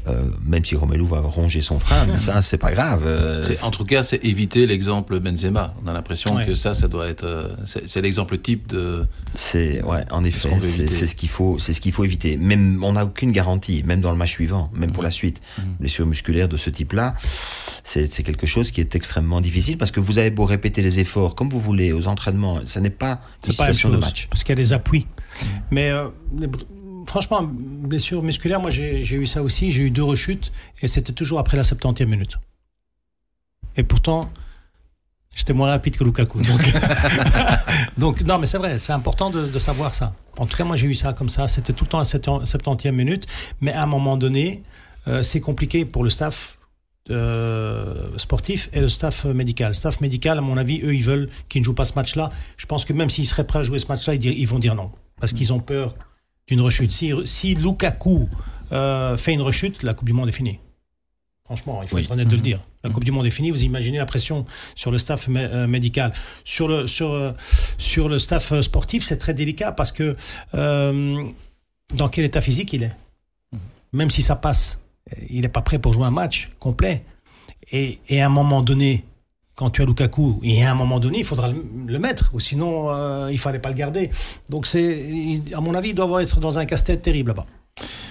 [0.07, 3.03] Euh, même si Romelu va ronger son frein, mais ça, c'est pas grave.
[3.05, 5.75] Euh, En tout cas, c'est éviter l'exemple Benzema.
[5.83, 6.45] On a l'impression Ouais.
[6.47, 9.05] que ça, ça doit être, euh, c'est l'exemple type de.
[9.35, 10.49] C'est ouais, en effet,
[10.87, 12.35] c'est ce qu'il faut, c'est ce qu'il faut éviter.
[12.37, 15.39] Même on n'a aucune garantie, même dans le match suivant, même pour la suite.
[15.79, 17.13] Blessure musculaire de ce type-là,
[17.83, 21.35] c'est quelque chose qui est extrêmement difficile parce que vous avez beau répéter les efforts
[21.35, 24.27] comme vous voulez aux entraînements, ça n'est pas une pas la situation de match.
[24.31, 25.05] Parce qu'il y a des appuis.
[25.69, 26.65] Mais euh, les br-
[27.11, 29.73] franchement, blessure musculaire, moi j'ai eu ça aussi.
[29.73, 32.37] J'ai eu deux rechutes et c'était toujours après la 70e minute.
[33.75, 34.29] Et pourtant,
[35.35, 36.39] j'étais moins rapide que Lukaku.
[36.41, 36.61] Donc,
[37.97, 40.13] donc non, mais c'est vrai, c'est important de, de savoir ça.
[40.37, 41.49] En tout cas, moi j'ai eu ça comme ça.
[41.49, 43.27] C'était tout le temps à la 70e minute.
[43.59, 44.63] Mais à un moment donné,
[45.09, 46.57] euh, c'est compliqué pour le staff.
[47.09, 49.69] euh, sportif et le staff médical.
[49.71, 52.29] Le staff médical, à mon avis, eux, ils veulent qu'ils ne jouent pas ce match-là.
[52.55, 54.91] Je pense que même s'ils seraient prêts à jouer ce match-là, ils vont dire non.
[55.19, 55.95] Parce qu'ils ont peur
[56.51, 56.91] d'une rechute.
[56.91, 58.27] Si, si Lukaku
[58.73, 60.59] euh, fait une rechute, la Coupe du Monde est finie.
[61.45, 62.03] Franchement, il faut Oui.
[62.03, 62.59] être honnête de le dire.
[62.83, 63.51] La Coupe du Monde est finie.
[63.51, 64.45] Vous imaginez la pression
[64.75, 66.11] sur le staff euh, médical.
[66.43, 67.31] Sur le, sur, euh,
[67.77, 70.15] sur le staff sportif, c'est très délicat parce que
[70.55, 71.23] euh,
[71.95, 72.95] dans quel état physique il est
[73.93, 74.83] Même si ça passe,
[75.29, 77.03] il n'est pas prêt pour jouer un match complet.
[77.71, 79.05] Et, et à un moment donné,
[79.55, 82.39] quand tu as Lukaku, et à un moment donné, il faudra le, le mettre, ou
[82.39, 84.09] sinon euh, il fallait pas le garder.
[84.49, 87.45] Donc c'est, à mon avis, il doit être dans un casse-tête terrible là-bas.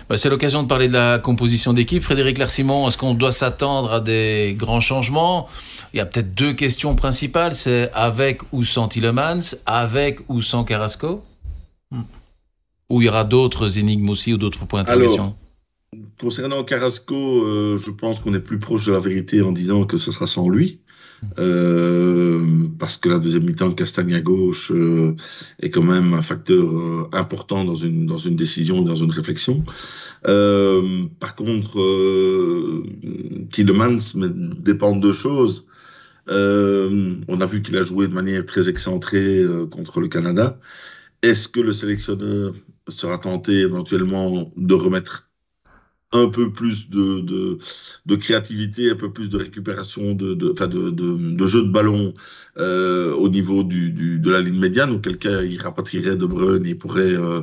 [0.09, 2.03] Bah, c'est l'occasion de parler de la composition d'équipe.
[2.03, 5.47] Frédéric Larsimon, est-ce qu'on doit s'attendre à des grands changements?
[5.93, 7.55] Il y a peut-être deux questions principales.
[7.55, 11.23] C'est avec ou sans Tillemans, avec ou sans Carrasco?
[12.89, 15.37] Ou il y aura d'autres énigmes aussi ou d'autres points d'interrogation?
[16.21, 19.97] Concernant Carrasco, euh, je pense qu'on est plus proche de la vérité en disant que
[19.97, 20.81] ce sera sans lui.
[21.39, 25.15] Euh, parce que la deuxième mi-temps de Castagne à gauche euh,
[25.61, 29.65] est quand même un facteur euh, important dans une, dans une décision, dans une réflexion.
[30.23, 31.79] Par contre,
[33.51, 35.65] Tielemans mais dépend de deux choses.
[36.29, 40.59] On a vu qu'il a joué de manière très excentrée contre le Canada.
[41.23, 42.55] Est-ce que le sélectionneur
[42.89, 45.30] sera tenté éventuellement de remettre
[46.13, 47.59] un peu plus de, de,
[48.07, 52.15] de créativité, un peu plus de récupération, de, de, de, de, de jeu de ballon
[52.59, 56.67] euh, au niveau du, du, de la ligne médiane, auquel cas il rapatrierait De Bruyne
[56.67, 57.43] et pourrait euh,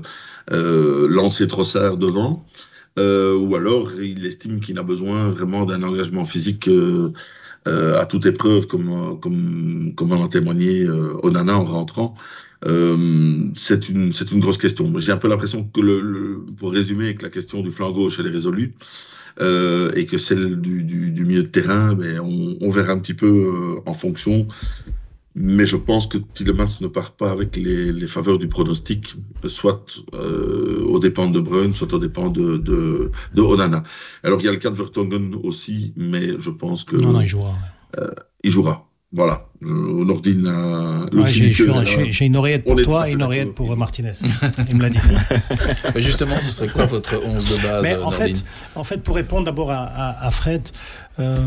[0.52, 2.46] euh, lancer Trossard devant.
[3.00, 7.14] Euh, ou alors il estime qu'il a besoin vraiment d'un engagement physique euh,
[7.66, 10.88] à toute épreuve, comme, comme, comme en a témoigné
[11.24, 12.16] Onana en rentrant.
[12.66, 14.92] Euh, c'est une, c'est une grosse question.
[14.98, 18.18] J'ai un peu l'impression que, le, le, pour résumer, que la question du flanc gauche,
[18.20, 18.74] elle est résolue.
[19.40, 22.98] Euh, et que celle du, du, du, milieu de terrain, ben, on, on, verra un
[22.98, 24.48] petit peu euh, en fonction.
[25.40, 30.02] Mais je pense que Tillemans ne part pas avec les, les faveurs du pronostic, soit
[30.16, 33.84] euh, aux dépens de Bruyne, soit aux dépens de, de, de, Onana.
[34.24, 36.96] Alors il y a le cas de Vertonghen aussi, mais je pense que...
[36.96, 37.54] Non, non, il jouera.
[38.00, 38.10] Euh,
[38.44, 38.87] il jouera.
[39.14, 39.46] Voilà.
[39.64, 41.16] Euh, Nordine a.
[41.16, 44.12] Ouais, J'ai une oreillette pour toi et une oreillette pour Martinez.
[44.70, 45.00] il me l'a dit.
[45.96, 48.44] Mais justement, ce serait quoi votre 11 de base Mais en fait,
[48.76, 50.70] en fait, pour répondre d'abord à, à, à, Fred,
[51.20, 51.38] euh,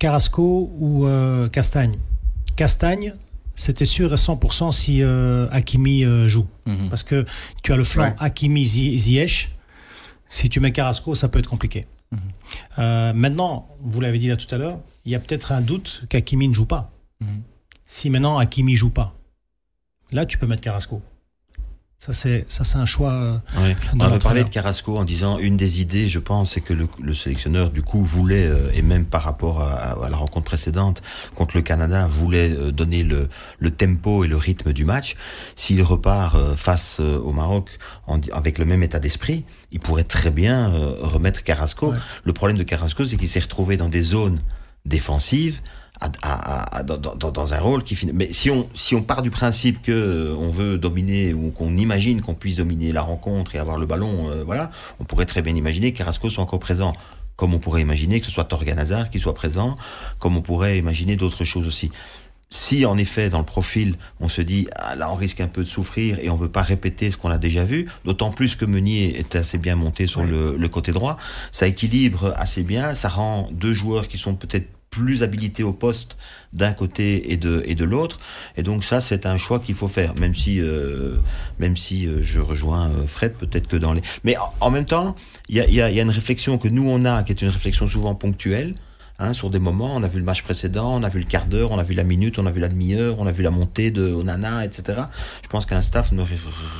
[0.00, 1.96] Carrasco ou euh, Castagne?
[2.56, 3.14] Castagne,
[3.54, 6.46] c'était sûr à 100% si euh, Hakimi joue.
[6.66, 6.88] Mm -hmm.
[6.90, 7.24] Parce que
[7.62, 8.14] tu as le flanc ouais.
[8.18, 9.50] Hakimi-Ziyech.
[10.28, 11.86] Si tu mets Carrasco, ça peut être compliqué.
[12.10, 13.12] Mm -hmm.
[13.14, 16.48] maintenant, vous l'avez dit là tout à l'heure, il y a peut-être un doute qu'Hakimi
[16.48, 16.93] ne joue pas.
[17.86, 19.14] Si maintenant Hakimi joue pas,
[20.12, 21.02] là tu peux mettre Carrasco.
[22.04, 23.12] Ça c'est ça c'est un choix.
[23.12, 23.38] Euh.
[23.94, 26.86] On avait parlé de Carrasco en disant une des idées, je pense, c'est que le,
[27.00, 31.02] le, sélectionneur du coup voulait euh, et même par rapport à, à, la rencontre précédente
[31.34, 35.16] contre le Canada voulait euh, donner le, le tempo et le rythme du match.
[35.56, 37.70] S'il repart euh, face au Maroc
[38.06, 40.70] en, avec le même état d'esprit, il pourrait très bien
[41.00, 41.92] remettre Carrasco.
[41.92, 41.98] Ouais.
[42.24, 44.40] Le problème de Carrasco, c'est qu'il s'est retrouvé dans des zones
[44.84, 45.62] défensives
[46.00, 48.12] à, à, à, dans, un rôle qui finit.
[48.12, 51.76] Mais si on, si on part du principe que euh, on veut dominer ou qu'on
[51.76, 54.70] imagine qu'on puisse dominer la rencontre et avoir le ballon, euh, voilà,
[55.00, 56.94] on pourrait très bien imaginer que Carrasco soit encore présent.
[57.36, 59.76] Comme on pourrait imaginer que ce soit Torgan Hazard qui soit présent,
[60.20, 61.90] comme on pourrait imaginer d'autres choses aussi.
[62.48, 65.64] Si en effet dans le profil on se dit ah, là on risque un peu
[65.64, 68.64] de souffrir et on veut pas répéter ce qu'on a déjà vu, d'autant plus que
[68.64, 70.28] Meunier est assez bien monté sur oui.
[70.28, 71.16] le, le côté droit,
[71.50, 76.16] ça équilibre assez bien, ça rend deux joueurs qui sont peut-être plus habilités au poste
[76.52, 78.20] d'un côté et de et de l'autre
[78.56, 81.16] et donc ça c'est un choix qu'il faut faire même si euh,
[81.58, 84.84] même si euh, je rejoins euh, Fred peut-être que dans les mais en, en même
[84.86, 85.16] temps
[85.48, 87.42] il y a, y, a, y a une réflexion que nous on a qui est
[87.42, 88.74] une réflexion souvent ponctuelle
[89.20, 91.46] Hein, sur des moments, on a vu le match précédent, on a vu le quart
[91.46, 93.52] d'heure, on a vu la minute, on a vu la demi-heure, on a vu la
[93.52, 95.02] montée de Onana, etc.
[95.44, 96.36] Je pense qu'un staff ne ré-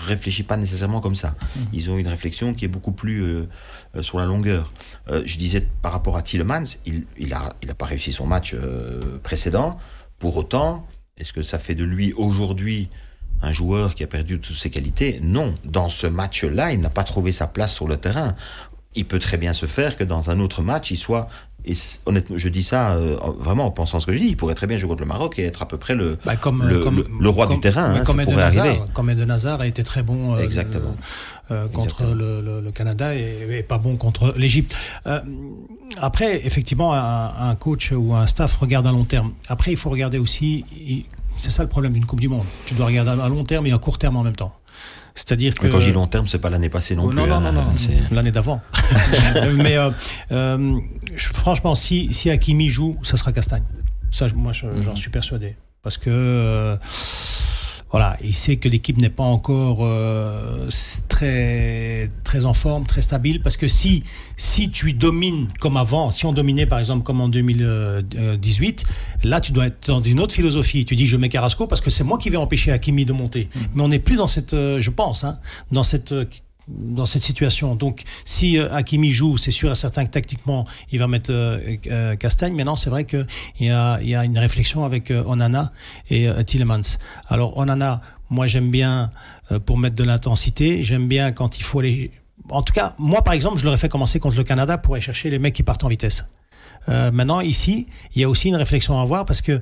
[0.09, 1.37] réfléchit pas nécessairement comme ça.
[1.73, 3.47] Ils ont une réflexion qui est beaucoup plus euh,
[3.97, 4.73] euh, sur la longueur.
[5.11, 8.27] Euh, je disais par rapport à Tillemans, il, il a, il a pas réussi son
[8.27, 9.79] match euh, précédent.
[10.21, 10.87] Pour autant,
[11.17, 12.89] est-ce que ça fait de lui aujourd'hui
[13.43, 15.19] un joueur qui a perdu toutes ses qualités?
[15.23, 15.55] Non.
[15.65, 18.35] Dans ce match-là, il n'a pas trouvé sa place sur le terrain.
[18.97, 21.27] Il peut très bien se faire que dans un autre match, il soit.
[21.67, 21.73] Et
[22.05, 24.27] honnêtement, je dis ça euh, vraiment en pensant ce que je dis.
[24.29, 26.37] Il pourrait très bien jouer contre le Maroc et être à peu près le, Bah,
[26.37, 27.95] comme, le, comme- le- le roi comme- du terrain.
[27.95, 28.93] hein, comme Eden Hazard.
[28.93, 30.95] Comme Eden Hazard a été très bon euh, Exactement.
[31.51, 32.15] euh, contre Exactement.
[32.61, 34.77] le, Canada et, et pas bon contre l'Égypte.
[35.07, 35.21] Euh,
[35.97, 39.33] après, effectivement, un, un coach ou un staff regarde à long terme.
[39.49, 40.67] Après, il faut regarder aussi.
[41.39, 42.45] C'est ça le problème d'une Coupe du Monde.
[42.67, 44.55] Tu dois regarder à long terme et à court terme en même temps.
[45.15, 47.17] C'est-à-dire que Quand je dis long terme, c'est pas l'année passée non Oh, plus.
[47.17, 48.61] non, non, hein, non, non, c'est- l'année d'avant.
[49.57, 49.91] Mais euh,
[50.33, 50.77] euh,
[51.17, 53.63] franchement, si, si Hakimi joue, ça sera Castagne.
[54.11, 54.83] Ça, moi, je- Mhm.
[54.83, 55.57] j'en suis persuadé.
[55.83, 56.77] Parce que, euh,
[57.95, 60.69] voilà, il sait que l'équipe n'est pas encore euh,
[61.07, 63.39] très, très en forme, très stable.
[63.41, 64.03] Parce que si,
[64.37, 68.85] si tu domines comme avant, si on dominait par exemple comme en 2018,
[69.23, 70.85] là, tu dois être dans une autre philosophie.
[70.85, 73.49] Tu dis, je mets Carrasco parce que c'est moi qui vais empêcher Hakimi de monter.
[73.77, 75.39] Mais on n'est plus dans cette, euh, je pense, hein,
[75.71, 76.25] dans cette euh,
[76.69, 77.75] dans cette situation.
[77.75, 81.77] Donc, si euh, Hakimi joue, c'est sûr et certain que tactiquement, il va mettre euh,
[81.89, 82.55] euh, Castagne.
[82.55, 83.27] Maintenant, c'est vrai qu'il
[83.61, 85.73] y a, y a une réflexion avec euh, Onana
[86.11, 86.99] et Tillemans.
[87.29, 88.01] Alors, Onana,
[88.31, 89.11] moi, j'aime bien
[89.67, 90.83] pour mettre de l'intensité.
[90.83, 92.11] J'aime bien quand il faut aller.
[92.51, 95.03] En tout cas, moi, par exemple, je l'aurais fait commencer contre le Canada pour aller
[95.03, 96.25] chercher les mecs qui partent en vitesse.
[96.87, 99.61] Maintenant, ici, il y a aussi une réflexion à avoir parce que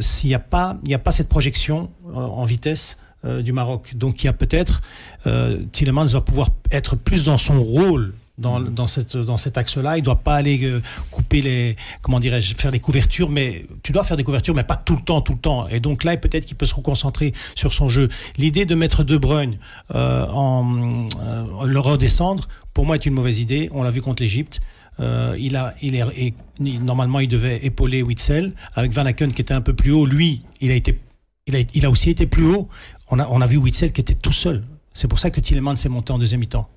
[0.00, 0.76] s'il n'y a pas,
[1.10, 3.94] cette projection en vitesse euh, du Maroc.
[3.96, 4.82] Donc, il y a peut-être
[5.26, 9.98] euh, Tillemans va pouvoir être plus dans son rôle dans, dans, cette, dans cet axe-là.
[9.98, 14.04] Il doit pas aller euh, couper les, comment dirais-je, faire les couvertures, mais tu dois
[14.04, 15.68] faire des couvertures, mais pas tout le temps, tout le temps.
[15.68, 18.08] Et donc là, peut-être qu'il peut se reconcentrer sur son jeu.
[18.36, 19.58] L'idée de mettre De Bruyne
[19.94, 23.68] euh, en euh, le redescendre, pour moi, est une mauvaise idée.
[23.72, 24.60] On l'a vu contre l'Égypte.
[24.98, 29.60] Il a, il est, normalement, il devait épauler Witzel avec Van Aken qui était un
[29.60, 30.06] peu plus haut.
[30.06, 30.98] Lui, il a été,
[31.46, 32.70] il a, il a aussi été plus haut.
[33.10, 34.64] On a, on a vu Witzel qui était tout seul.
[34.94, 36.68] C'est pour ça que Tillemans s'est monté en deuxième mi-temps.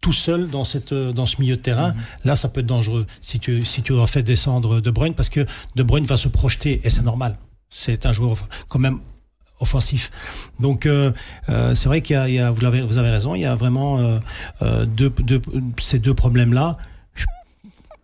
[0.00, 1.94] Tout seul dans, cette, dans ce milieu de terrain,
[2.24, 5.46] là, ça peut être dangereux si tu, si tu refais descendre De Bruyne parce que
[5.76, 7.38] De Bruyne va se projeter et c'est normal.
[7.70, 8.36] C'est un joueur
[8.68, 8.98] quand même
[9.60, 10.10] offensif.
[10.60, 11.10] Donc euh,
[11.48, 13.40] euh, c'est vrai qu'il y a, il y a- vous, avez, vous avez raison, il
[13.40, 14.18] y a vraiment euh,
[14.62, 15.40] euh, deux, deux-
[15.80, 16.76] ces deux problèmes-là.
[17.14, 17.24] Je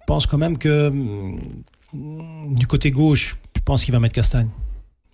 [0.06, 4.48] pense quand même que hum, du côté gauche, je pense qu'il va mettre Castagne.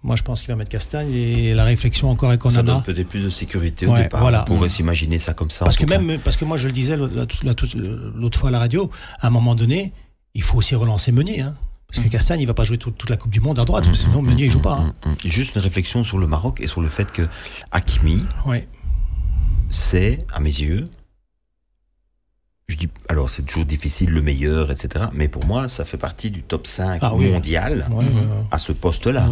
[0.07, 2.81] Moi, je pense qu'il va mettre Castagne et la réflexion encore avec Ça donne Onana.
[2.87, 4.21] peut-être plus de sécurité au Ouais, départ.
[4.21, 4.45] voilà.
[4.49, 5.65] On pourrait s'imaginer ça comme ça.
[5.65, 5.99] Parce en que cas.
[5.99, 8.89] même, parce que moi, je le disais l'autre la- la- l'autre fois à la radio,
[9.21, 9.93] à un moment donné,
[10.35, 11.41] il faut aussi relancer Meunier.
[11.41, 11.57] Hein.
[11.93, 13.93] Parce que Castagne, il va pas jouer toute, toute la Coupe du Monde à droite,
[13.95, 14.75] sinon Meunier, il joue pas.
[14.81, 14.95] Hein.
[15.05, 15.17] Mm, mm.
[15.25, 17.27] Juste une réflexion sur le Maroc et sur le fait que
[17.73, 18.69] Hakimi, Ouais.
[19.71, 20.85] c'est, à mes yeux,
[22.69, 25.07] je dis, alors c'est toujours difficile, le meilleur, etc.
[25.13, 28.23] Mais pour moi, ça fait partie du top 5 Ah mondial Ouais, ouais, ouais.
[28.51, 29.29] à ce poste-là.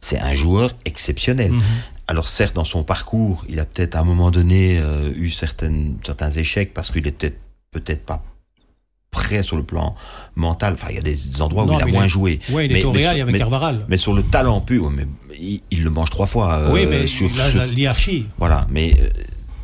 [0.00, 1.52] C'est un joueur exceptionnel.
[1.52, 1.62] Mhm.
[2.08, 5.96] Alors certes, dans son parcours, il a peut-être à un moment donné euh, eu certaines,
[6.04, 7.36] certains échecs parce qu'il était
[7.72, 8.22] peut-être pas
[9.10, 9.94] prêt sur le plan
[10.36, 10.74] mental.
[10.74, 12.40] Enfin, il y a des endroits où Non, il a il moins est- joué.
[12.50, 13.84] Ouais, il est Mais- au mais Real, sur- il y avait mais- Carvaral.
[13.88, 15.06] Mais sur le talent pur, mais
[15.38, 16.54] il, il le mange trois fois.
[16.54, 18.26] euh, oui, mais sur, la- l'hierarchie.
[18.38, 19.08] voilà, mais euh,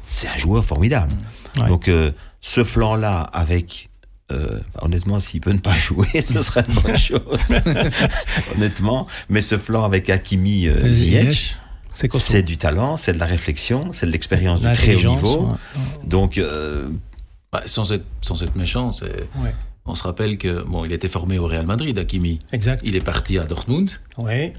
[0.01, 1.13] c'est un joueur formidable.
[1.59, 1.69] Ouais.
[1.69, 2.11] Donc euh,
[2.41, 3.91] ce flanc-là avec
[4.33, 7.21] euh, honnêtement, s'il peut ne pas jouer, ce serait une bonne chose.
[8.57, 11.57] honnêtement, mais ce flanc avec Hakimi euh, Ziyech,
[11.93, 15.47] c'est du talent, c'est de la réflexion, c'est de l'expérience du très haut niveau.
[15.47, 15.81] ouais.
[16.07, 16.89] Donc euh,
[17.53, 19.55] Bah, sans, être, sans être méchant, c'est- Ouais.
[19.85, 22.39] on se rappelle que bon, il était formé au Real Madrid, Hakimi.
[22.53, 22.81] Exact.
[22.85, 23.91] Il est parti à Dortmund.
[24.17, 24.55] Ouais.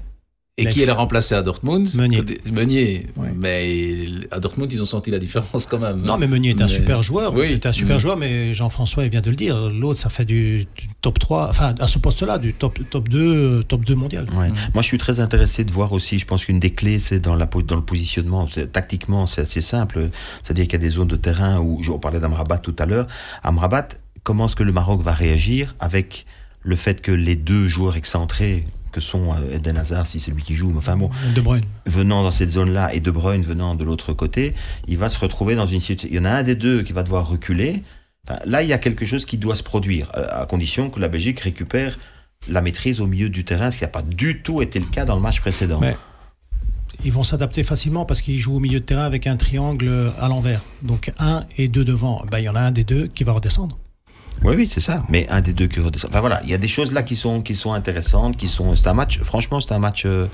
[0.56, 1.92] Et qui l'a remplacé à Dortmund?
[1.96, 2.20] Meunier.
[2.52, 3.06] Meunier.
[3.16, 3.32] Ouais.
[3.36, 6.00] Mais à Dortmund, ils ont senti la différence quand même.
[6.02, 7.34] Non, mais Meunier est un Mais- super joueur.
[7.34, 7.46] Oui.
[7.48, 8.00] Il est un super Mm.
[8.00, 9.68] joueur, mais Jean-François il vient de le dire.
[9.70, 13.64] L'autre, ça fait du, du top 3, enfin, à ce poste-là, du top, top 2,
[13.64, 14.26] top 2 mondial.
[14.32, 14.48] Ouais.
[14.74, 16.20] Moi, je suis très intéressé de voir aussi.
[16.20, 18.46] Je pense qu'une des clés, c'est dans, la, dans le positionnement.
[18.46, 20.08] C'est- Tactiquement, c'est assez simple.
[20.44, 23.08] C'est-à-dire qu'il y a des zones de terrain où, on parlait d'Amrabat tout à l'heure.
[23.42, 23.88] Amrabat,
[24.22, 26.26] comment est-ce que le Maroc va réagir avec
[26.62, 30.42] le fait que les deux joueurs excentrés, que sont euh, Eden Hazard, si c'est lui
[30.42, 31.64] qui joue, mais enfin bon, De Bruyne.
[31.86, 34.54] venant dans cette zone-là et De Bruyne venant de l'autre côté,
[34.86, 36.08] il va se retrouver dans une situation.
[36.10, 37.82] Il y en a un des deux qui va devoir reculer.
[38.28, 40.90] Enfin, là, il y a quelque chose qui doit se produire, euh, à à condition
[40.90, 41.98] que la Belgique récupère
[42.48, 45.04] la maîtrise au milieu du terrain, ce qui n'a pas du tout été le cas
[45.04, 45.80] dans le match précédent.
[45.80, 45.96] Mais
[47.04, 50.28] ils vont s'adapter facilement parce qu'ils jouent au milieu de terrain avec un triangle à
[50.28, 50.62] l'envers.
[50.82, 52.22] Donc un et deux devant.
[52.30, 53.76] Ben, il y en a un des deux qui va redescendre.
[54.42, 55.04] Oui, oui, c'est ça.
[55.08, 56.10] Mais un des deux qui redescend.
[56.10, 58.74] Enfin voilà, il y a des choses là qui sont qui sont intéressantes, qui sont.
[58.74, 59.20] C'est un match.
[59.22, 60.04] Franchement, c'est un match.
[60.06, 60.26] euh,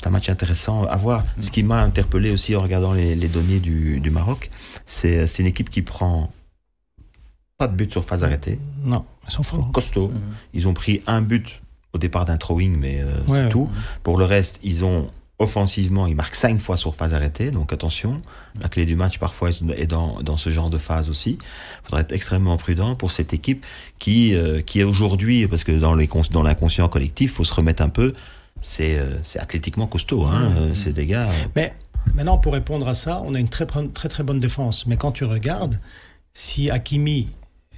[0.00, 1.24] c'est un match intéressant à voir.
[1.40, 4.48] Ce qui m'a interpellé aussi en regardant les, les données du, du Maroc,
[4.86, 6.30] c'est c'est une équipe qui prend
[7.56, 9.72] pas de but sur phase arrêtée, Non, ils sont forts.
[9.72, 10.12] costaud.
[10.54, 11.60] Ils ont pris un but
[11.92, 13.48] au départ d'un throwing, mais euh, Ouais, c'est ouais.
[13.48, 13.68] tout.
[14.04, 18.20] Pour le reste, ils ont offensivement, ils marquent cinq fois sur phase arrêtée, donc attention.
[18.60, 21.38] La clé du match parfois est dans, dans ce genre de phase aussi.
[21.40, 23.64] Il faudra être extrêmement prudent pour cette équipe
[23.98, 27.54] qui, euh, qui est aujourd'hui, parce que dans, les cons- dans l'inconscient collectif, faut se
[27.54, 28.12] remettre un peu.
[28.60, 30.52] C'est euh, c'est athlétiquement costaud, hein.
[30.74, 31.28] C'est des gars.
[31.28, 31.72] euh, Mais
[32.14, 34.86] maintenant, pour répondre à ça, on a une très, très très bonne défense.
[34.86, 35.80] Mais quand tu regardes,
[36.34, 37.28] si Hakimi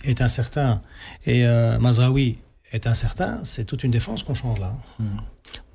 [0.04, 0.80] est incertain
[1.26, 2.38] et euh, Mazraoui
[2.72, 4.72] est incertain, c'est toute une défense qu'on change là.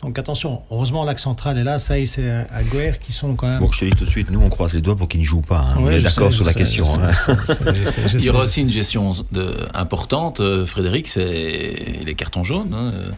[0.01, 3.59] Donc attention, heureusement l'axe central est là, ça et c'est Aguer qui sont quand même.
[3.59, 5.25] Bon, je te dis tout de suite, nous on croise les doigts pour qu'ils ne
[5.25, 5.59] jouent pas.
[5.71, 5.75] hein.
[5.79, 6.85] on est d'accord sur la sais, question.
[6.85, 7.37] sais, hein.
[7.85, 12.73] sais, Il y aura aussi une gestion de, importante, euh, Frédéric, c'est les cartons jaunes.
[12.73, 13.11] hein, euh,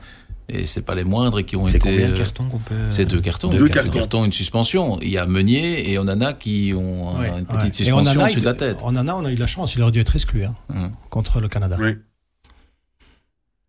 [0.49, 1.89] et c'est pas les moindres qui ont C'est été.
[1.91, 2.73] combien de euh, cartons qu'on peut.
[2.89, 3.49] C'est deux cartons.
[3.49, 4.23] Deux cartons.
[4.23, 4.97] une suspension.
[5.01, 8.21] Il y a Meunier et Onana qui ont Ouais, une petite Et on en suspension
[8.23, 8.77] au-dessus de la tête.
[8.81, 10.55] On en a, on a eu de la chance, il aurait dû être exclu hein,
[10.73, 10.91] Hum.
[11.09, 11.75] contre le Canada.
[11.77, 11.97] Oui.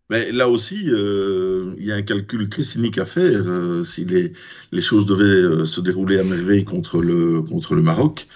[0.09, 3.43] Mais là aussi, euh, il y a un calcul très cynique à faire.
[3.47, 4.33] euh, si les,
[4.71, 8.27] les choses devaient euh, se dérouler à merveille contre le, contre le Maroc,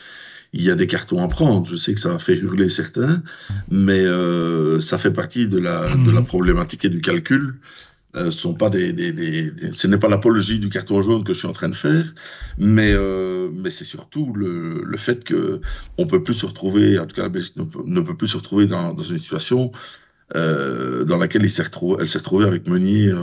[0.53, 1.67] il y a des cartons à prendre.
[1.67, 3.23] Je sais que ça va faire hurler certains,
[3.69, 7.55] mais euh, ça fait partie de la, de la problématique et du calcul.
[8.15, 11.39] Euh, sont pas des, des, des- ce n'est pas l'apologie du carton jaune que je
[11.39, 12.13] suis en train de faire,
[12.59, 15.61] mais, euh, mais c'est surtout le, le fait que
[15.97, 18.67] on peut plus se retrouver, en tout cas ne peut, ne peut plus se retrouver
[18.67, 19.71] dans, dans une situation
[20.35, 23.19] euh, dans laquelle elle s'est retrouvée avec Meunier euh,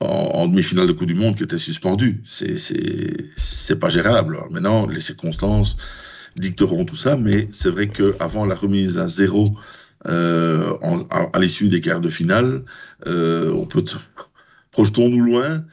[0.00, 2.22] en, demi-finale de Coupe du Monde qui était suspendu.
[2.24, 4.38] C'est, pas gérable.
[4.50, 5.76] Maintenant, les circonstances
[6.36, 9.48] dicteront tout ça, mais c'est vrai qu'avant la remise à zéro
[10.06, 10.74] euh,
[11.10, 12.64] à, l'issue des quarts de finale,
[13.06, 13.84] on peut.
[14.70, 15.64] Projetons-nous loin,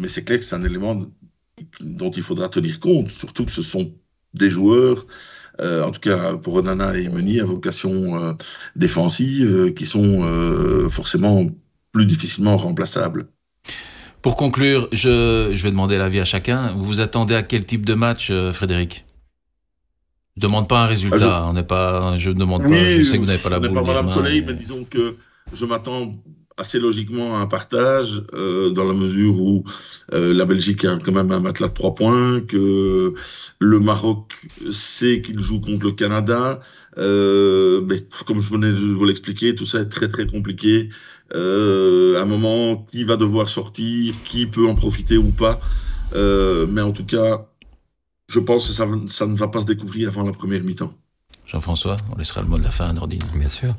[0.00, 1.04] mais c'est clair que c'est un élément
[1.80, 3.92] dont il faudra tenir compte, surtout que ce sont
[4.32, 5.06] des joueurs,
[5.60, 8.32] euh, en tout cas pour Onana et Meunier, à vocation euh,
[8.76, 11.46] défensive, euh, qui sont euh, forcément
[11.92, 13.28] plus difficilement remplaçables.
[14.22, 16.72] Pour conclure, je, je vais demander l'avis à chacun.
[16.72, 19.04] Vous vous attendez à quel type de match, euh, Frédéric?
[20.36, 21.46] Je demande pas un résultat.
[21.46, 22.16] On n'est pas.
[22.18, 22.68] Je ne demande pas.
[22.68, 23.74] Je sais que vous n'avez pas la boule.
[23.82, 25.16] pas mais disons que
[25.52, 26.14] je m'attends
[26.58, 29.64] assez logiquement un partage, euh, dans la mesure où
[30.12, 33.14] euh, la Belgique a quand même un matelas de trois points, que
[33.58, 34.34] le Maroc
[34.70, 36.60] sait qu'il joue contre le Canada.
[36.98, 37.86] Euh,
[38.26, 40.90] comme je venais de vous l'expliquer, tout ça est très très compliqué.
[41.32, 45.60] À un moment, qui va devoir sortir, qui peut en profiter ou pas.
[46.14, 47.48] Mais en tout cas,
[48.28, 50.94] je pense que ça ne va pas se découvrir avant la première mi-temps.
[51.50, 53.22] Jean-François, on laissera le mot de la fin à Nordine.
[53.34, 53.74] Bien sûr.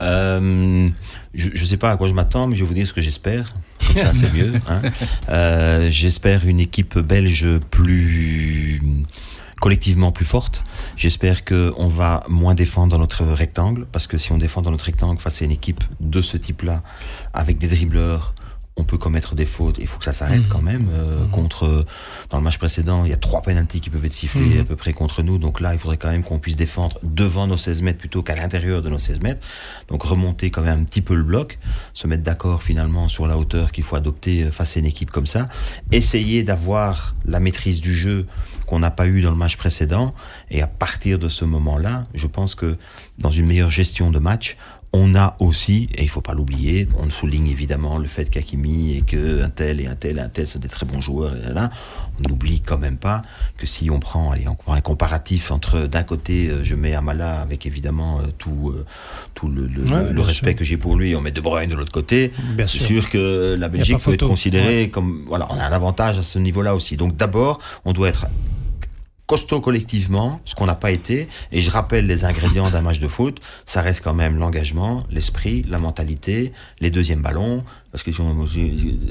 [0.00, 0.88] Euh,
[1.34, 3.00] je ne sais pas à quoi je m'attends, mais je vais vous dire ce que
[3.00, 3.54] j'espère.
[3.94, 4.52] Ça, c'est mieux.
[4.68, 4.82] hein.
[5.28, 8.82] Euh, j'espère une équipe belge plus
[9.60, 10.64] collectivement plus forte.
[10.96, 14.72] J'espère que on va moins défendre dans notre rectangle, parce que si on défend dans
[14.72, 16.82] notre rectangle face à une équipe de ce type-là,
[17.32, 18.34] avec des dribbleurs,
[18.76, 19.76] on peut commettre des fautes.
[19.78, 20.88] Il faut que ça s'arrête quand même.
[20.90, 21.84] Euh, Contre
[22.30, 24.76] dans le match précédent, il y a trois pénalties qui peuvent être sifflés à peu
[24.76, 25.38] près contre nous.
[25.38, 28.34] Donc là, il faudrait quand même qu'on puisse défendre devant nos 16 mètres plutôt qu'à
[28.34, 29.46] l'intérieur de nos 16 mètres.
[29.88, 31.58] Donc remonter quand même un petit peu le bloc,
[31.92, 35.26] se mettre d'accord finalement sur la hauteur qu'il faut adopter face à une équipe comme
[35.26, 35.44] ça.
[35.90, 38.26] Essayer d'avoir la maîtrise du jeu
[38.66, 40.14] qu'on n'a pas eu dans le match précédent.
[40.50, 42.78] Et à partir de ce moment-là, je pense que
[43.18, 44.56] dans une meilleure gestion de match,
[44.94, 49.00] on a aussi, et il faut pas l'oublier, on souligne évidemment le fait qu'Akimi et
[49.00, 51.34] que un tel et un tel et un tel sont des très bons joueurs.
[51.48, 51.70] Et là,
[52.18, 53.22] on n'oublie quand même pas
[53.56, 56.94] que si on prend, allez, on prend un comparatif entre d'un côté, euh, je mets
[56.94, 58.84] Amala avec évidemment euh, tout, euh,
[59.34, 60.58] tout le, le, Ouais, le bien respect sûr.
[60.58, 62.30] que j'ai pour lui, et on met De Bruyne de l'autre côté.
[62.54, 62.84] Bien sûr.
[62.84, 66.38] sûr que la Belgique peut être considérée comme, voilà, on a un avantage à ce
[66.38, 66.98] niveau-là aussi.
[66.98, 68.26] Donc d'abord, on doit être
[69.26, 71.28] costaud collectivement, ce qu'on n'a pas été.
[71.52, 73.40] Et je rappelle les ingrédients d'un match de foot.
[73.66, 77.64] Ça reste quand même l'engagement, l'esprit, la mentalité, les deuxièmes ballons.
[77.90, 78.46] Parce que si on,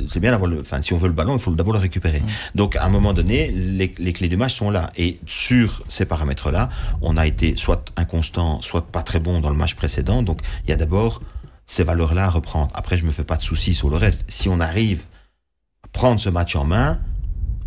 [0.07, 2.21] c'est bien d'avoir le, enfin, si on veut le ballon, il faut d'abord le récupérer.
[2.55, 4.91] Donc, à un moment donné, les, les clés du match sont là.
[4.97, 6.69] Et sur ces paramètres-là,
[7.01, 10.23] on a été soit inconstant, soit pas très bon dans le match précédent.
[10.23, 11.21] Donc, il y a d'abord
[11.67, 12.71] ces valeurs-là à reprendre.
[12.73, 14.25] Après, je me fais pas de soucis sur le reste.
[14.27, 15.03] Si on arrive
[15.83, 16.99] à prendre ce match en main,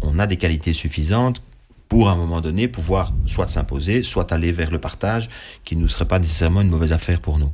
[0.03, 1.42] on a des qualités suffisantes
[1.95, 5.28] pour à un moment donné pouvoir soit s'imposer, soit aller vers le partage,
[5.64, 7.53] qui ne serait pas nécessairement une mauvaise affaire pour nous.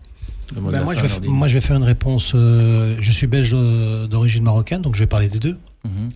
[0.55, 1.30] Ben, la moi, je vais, Nordine.
[1.30, 2.32] moi, je vais faire une réponse.
[2.34, 3.51] euh, je suis belge
[4.09, 5.59] d'origine marocaine, donc je vais parler des deux.
[5.84, 6.11] Mhm.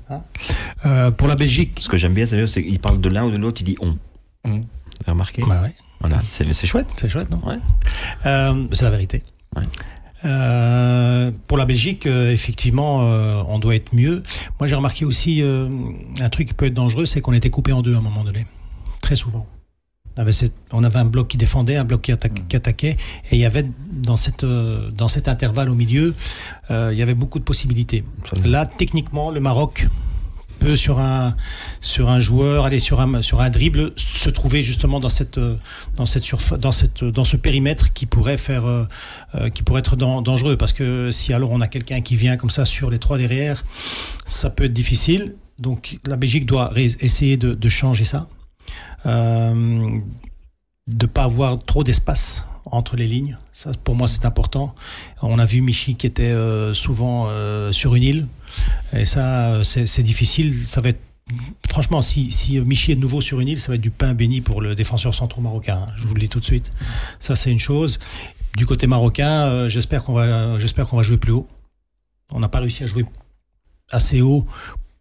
[0.86, 3.36] Euh, pour la Belgique, Ce que j'aime bien, c'est qu'il parle de l'un ou de
[3.36, 3.88] l'autre, il dit on.
[3.88, 4.62] Mhm.
[4.62, 6.86] Vous avez remarqué bah ouais, Voilà, c'est c'est chouette.
[6.96, 7.58] C'est chouette, non Ouais.
[8.24, 9.22] Euh, C'est la vérité.
[9.54, 9.64] Ouais.
[10.24, 14.22] Euh, pour la Belgique, euh, effectivement, euh, on doit être mieux.
[14.58, 15.68] Moi, j'ai remarqué aussi euh,
[16.20, 18.24] un truc qui peut être dangereux, c'est qu'on était coupé en deux à un moment
[18.24, 18.46] donné,
[19.02, 19.46] très souvent.
[20.16, 22.96] On avait, cette- on avait un bloc qui défendait, un bloc qui, attaque- qui attaquait,
[23.30, 26.14] et il y avait dans cette euh, dans cet intervalle au milieu,
[26.70, 28.04] euh, il y avait beaucoup de possibilités.
[28.22, 28.48] Absolument.
[28.48, 29.88] Là, techniquement, le Maroc
[30.76, 31.34] sur un
[31.80, 35.38] sur un joueur aller sur un sur un dribble se trouver justement dans cette
[35.96, 36.24] dans cette
[36.58, 38.84] dans cette dans ce périmètre qui pourrait faire euh,
[39.34, 40.56] euh, qui pourrait être dan- dangereux.
[40.56, 43.64] Parce que si alors on a quelqu'un qui vient comme ça sur les trois derrière
[44.26, 45.34] ça peut être difficile.
[45.58, 48.28] Donc la Belgique doit essayer de, de changer ça.
[49.06, 49.98] Euh,
[50.86, 54.74] de pas avoir trop d'espace entre les lignes ça pour moi c'est important
[55.22, 58.26] on a vu Michi qui était euh, souvent euh, sur une île
[58.92, 60.68] et ça, euh, c'est difficile.
[60.68, 61.00] Ça va être
[61.68, 64.14] franchement, si, si Michi est de nouveau sur une île, ça va être du pain
[64.14, 65.86] béni pour le défenseur central marocain.
[65.88, 65.92] hein.
[65.96, 66.70] Je vous le dis tout de suite.
[67.18, 67.98] Ça, c'est une chose.
[68.56, 71.48] Du côté marocain, j'espère qu'on va, va jouer plus haut.
[72.32, 73.04] On n'a pas réussi à jouer
[73.90, 74.46] assez haut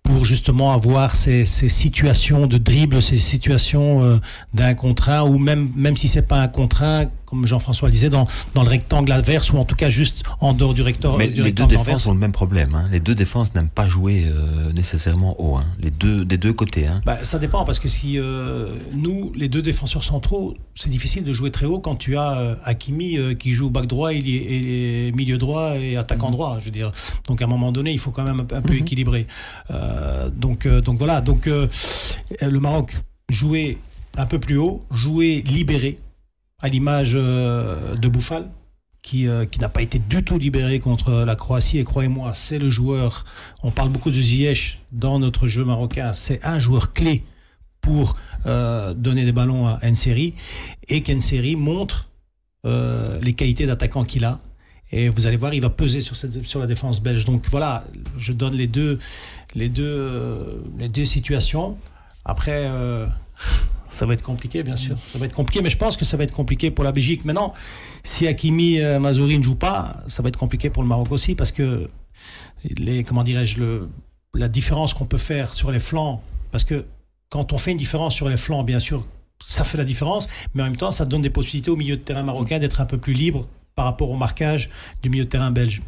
[0.02, 4.20] pour justement avoir ces, ces situations de dribble, ces situations
[4.54, 7.94] d'un contre un, ou même, même si c'est pas un contre un, comme Jean-François le
[7.94, 11.18] disait, dans, dans le rectangle adverse, ou en tout cas juste en dehors du, rector,
[11.18, 12.76] Mais du les deux rectangle défenses ont le même problème.
[12.76, 12.88] hein.
[12.92, 15.56] Les deux défenses n'aiment pas jouer euh, nécessairement haut.
[15.58, 15.66] hein.
[15.80, 16.86] Les deux, des deux côtés.
[16.88, 17.02] Hein.
[17.06, 21.34] Bah, ça dépend parce que si euh, nous, les deux défenseurs centraux, c'est difficile de
[21.34, 24.60] jouer très haut quand tu as euh, Hakimi euh, qui joue back droit, il est,
[24.60, 24.70] il
[25.08, 26.58] est milieu droit et attaquant droit.
[26.60, 26.92] Je veux dire,
[27.28, 29.26] donc à un moment donné, il faut quand même un, un peu équilibrer.
[29.72, 31.22] Euh, donc, donc voilà.
[31.22, 32.96] Donc le Maroc
[33.30, 33.78] jouer
[34.18, 35.98] un peu plus haut, jouer libéré,
[36.64, 38.50] à l'image euh, de Bouffal.
[39.04, 41.78] Qui, euh, qui n'a pas été du tout libéré contre la Croatie.
[41.78, 43.26] Et croyez-moi, c'est le joueur.
[43.62, 46.14] On parle beaucoup de Ziyech dans notre jeu marocain.
[46.14, 47.26] C'est un joueur clé
[47.82, 50.36] pour euh, donner des ballons à Nseri
[50.88, 52.08] et qu'Nseri montre
[52.64, 54.40] les qualités d'attaquant qu'il a.
[54.94, 56.16] Et vous allez voir, il va peser sur,
[56.62, 57.26] la défense belge.
[57.26, 57.84] Donc voilà,
[58.18, 59.00] je donne les deux,
[59.54, 61.78] les deux, les deux situations.
[62.24, 62.72] Après,
[63.94, 64.96] ça va être compliqué, bien sûr.
[64.98, 67.26] Ça va être compliqué, mais je pense que ça va être compliqué pour la Belgique.
[67.26, 67.54] Maintenant,
[68.04, 71.36] si Hakimi euh, Mazouri ne joue pas, ça va être compliqué pour le Maroc aussi
[71.36, 71.88] parce que
[72.78, 73.90] les, comment dirais-je, le,
[74.34, 76.22] la différence qu'on peut faire sur les flancs,
[76.52, 76.86] parce que
[77.30, 79.06] quand on fait une différence sur les flancs, bien sûr,
[79.46, 82.02] ça fait la différence, mais en même temps, ça donne des possibilités au milieu de
[82.02, 84.70] terrain marocain d'être un peu plus libre par rapport au marquage
[85.02, 85.82] du milieu de terrain belge.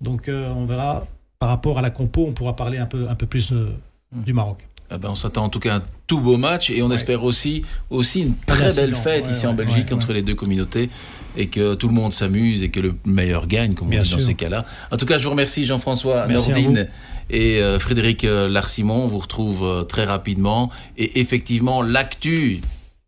[0.00, 1.06] Donc, euh, on verra
[1.38, 3.70] par rapport à la compo, on pourra parler un peu, un peu plus euh,
[4.12, 4.66] du Maroc.
[4.92, 7.24] Eh ben, on s'attend en tout cas à un tout beau match et on espère
[7.24, 10.88] aussi, aussi une très belle fête Ouais, ici en Belgique ouais, entre les deux communautés
[11.36, 14.18] et que tout le monde s'amuse et que le meilleur gagne, comme on dit dans
[14.18, 14.64] ces cas-là.
[14.90, 16.88] En tout cas, je vous remercie Jean-François Merci à Nordine
[17.30, 19.04] et euh, Frédéric euh, Larsimon.
[19.04, 22.60] On vous retrouve euh, très rapidement et effectivement, l'actu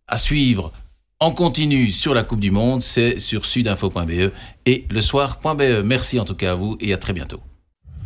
[0.07, 0.73] à suivre
[1.21, 4.31] en continu sur la Coupe du Monde, c'est sur sudinfo.be
[4.67, 5.85] et le soir.be.
[5.85, 7.41] Merci en tout cas à vous et à très bientôt.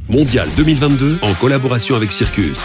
[0.09, 2.59] Mondial 2022 en collaboration avec Circus.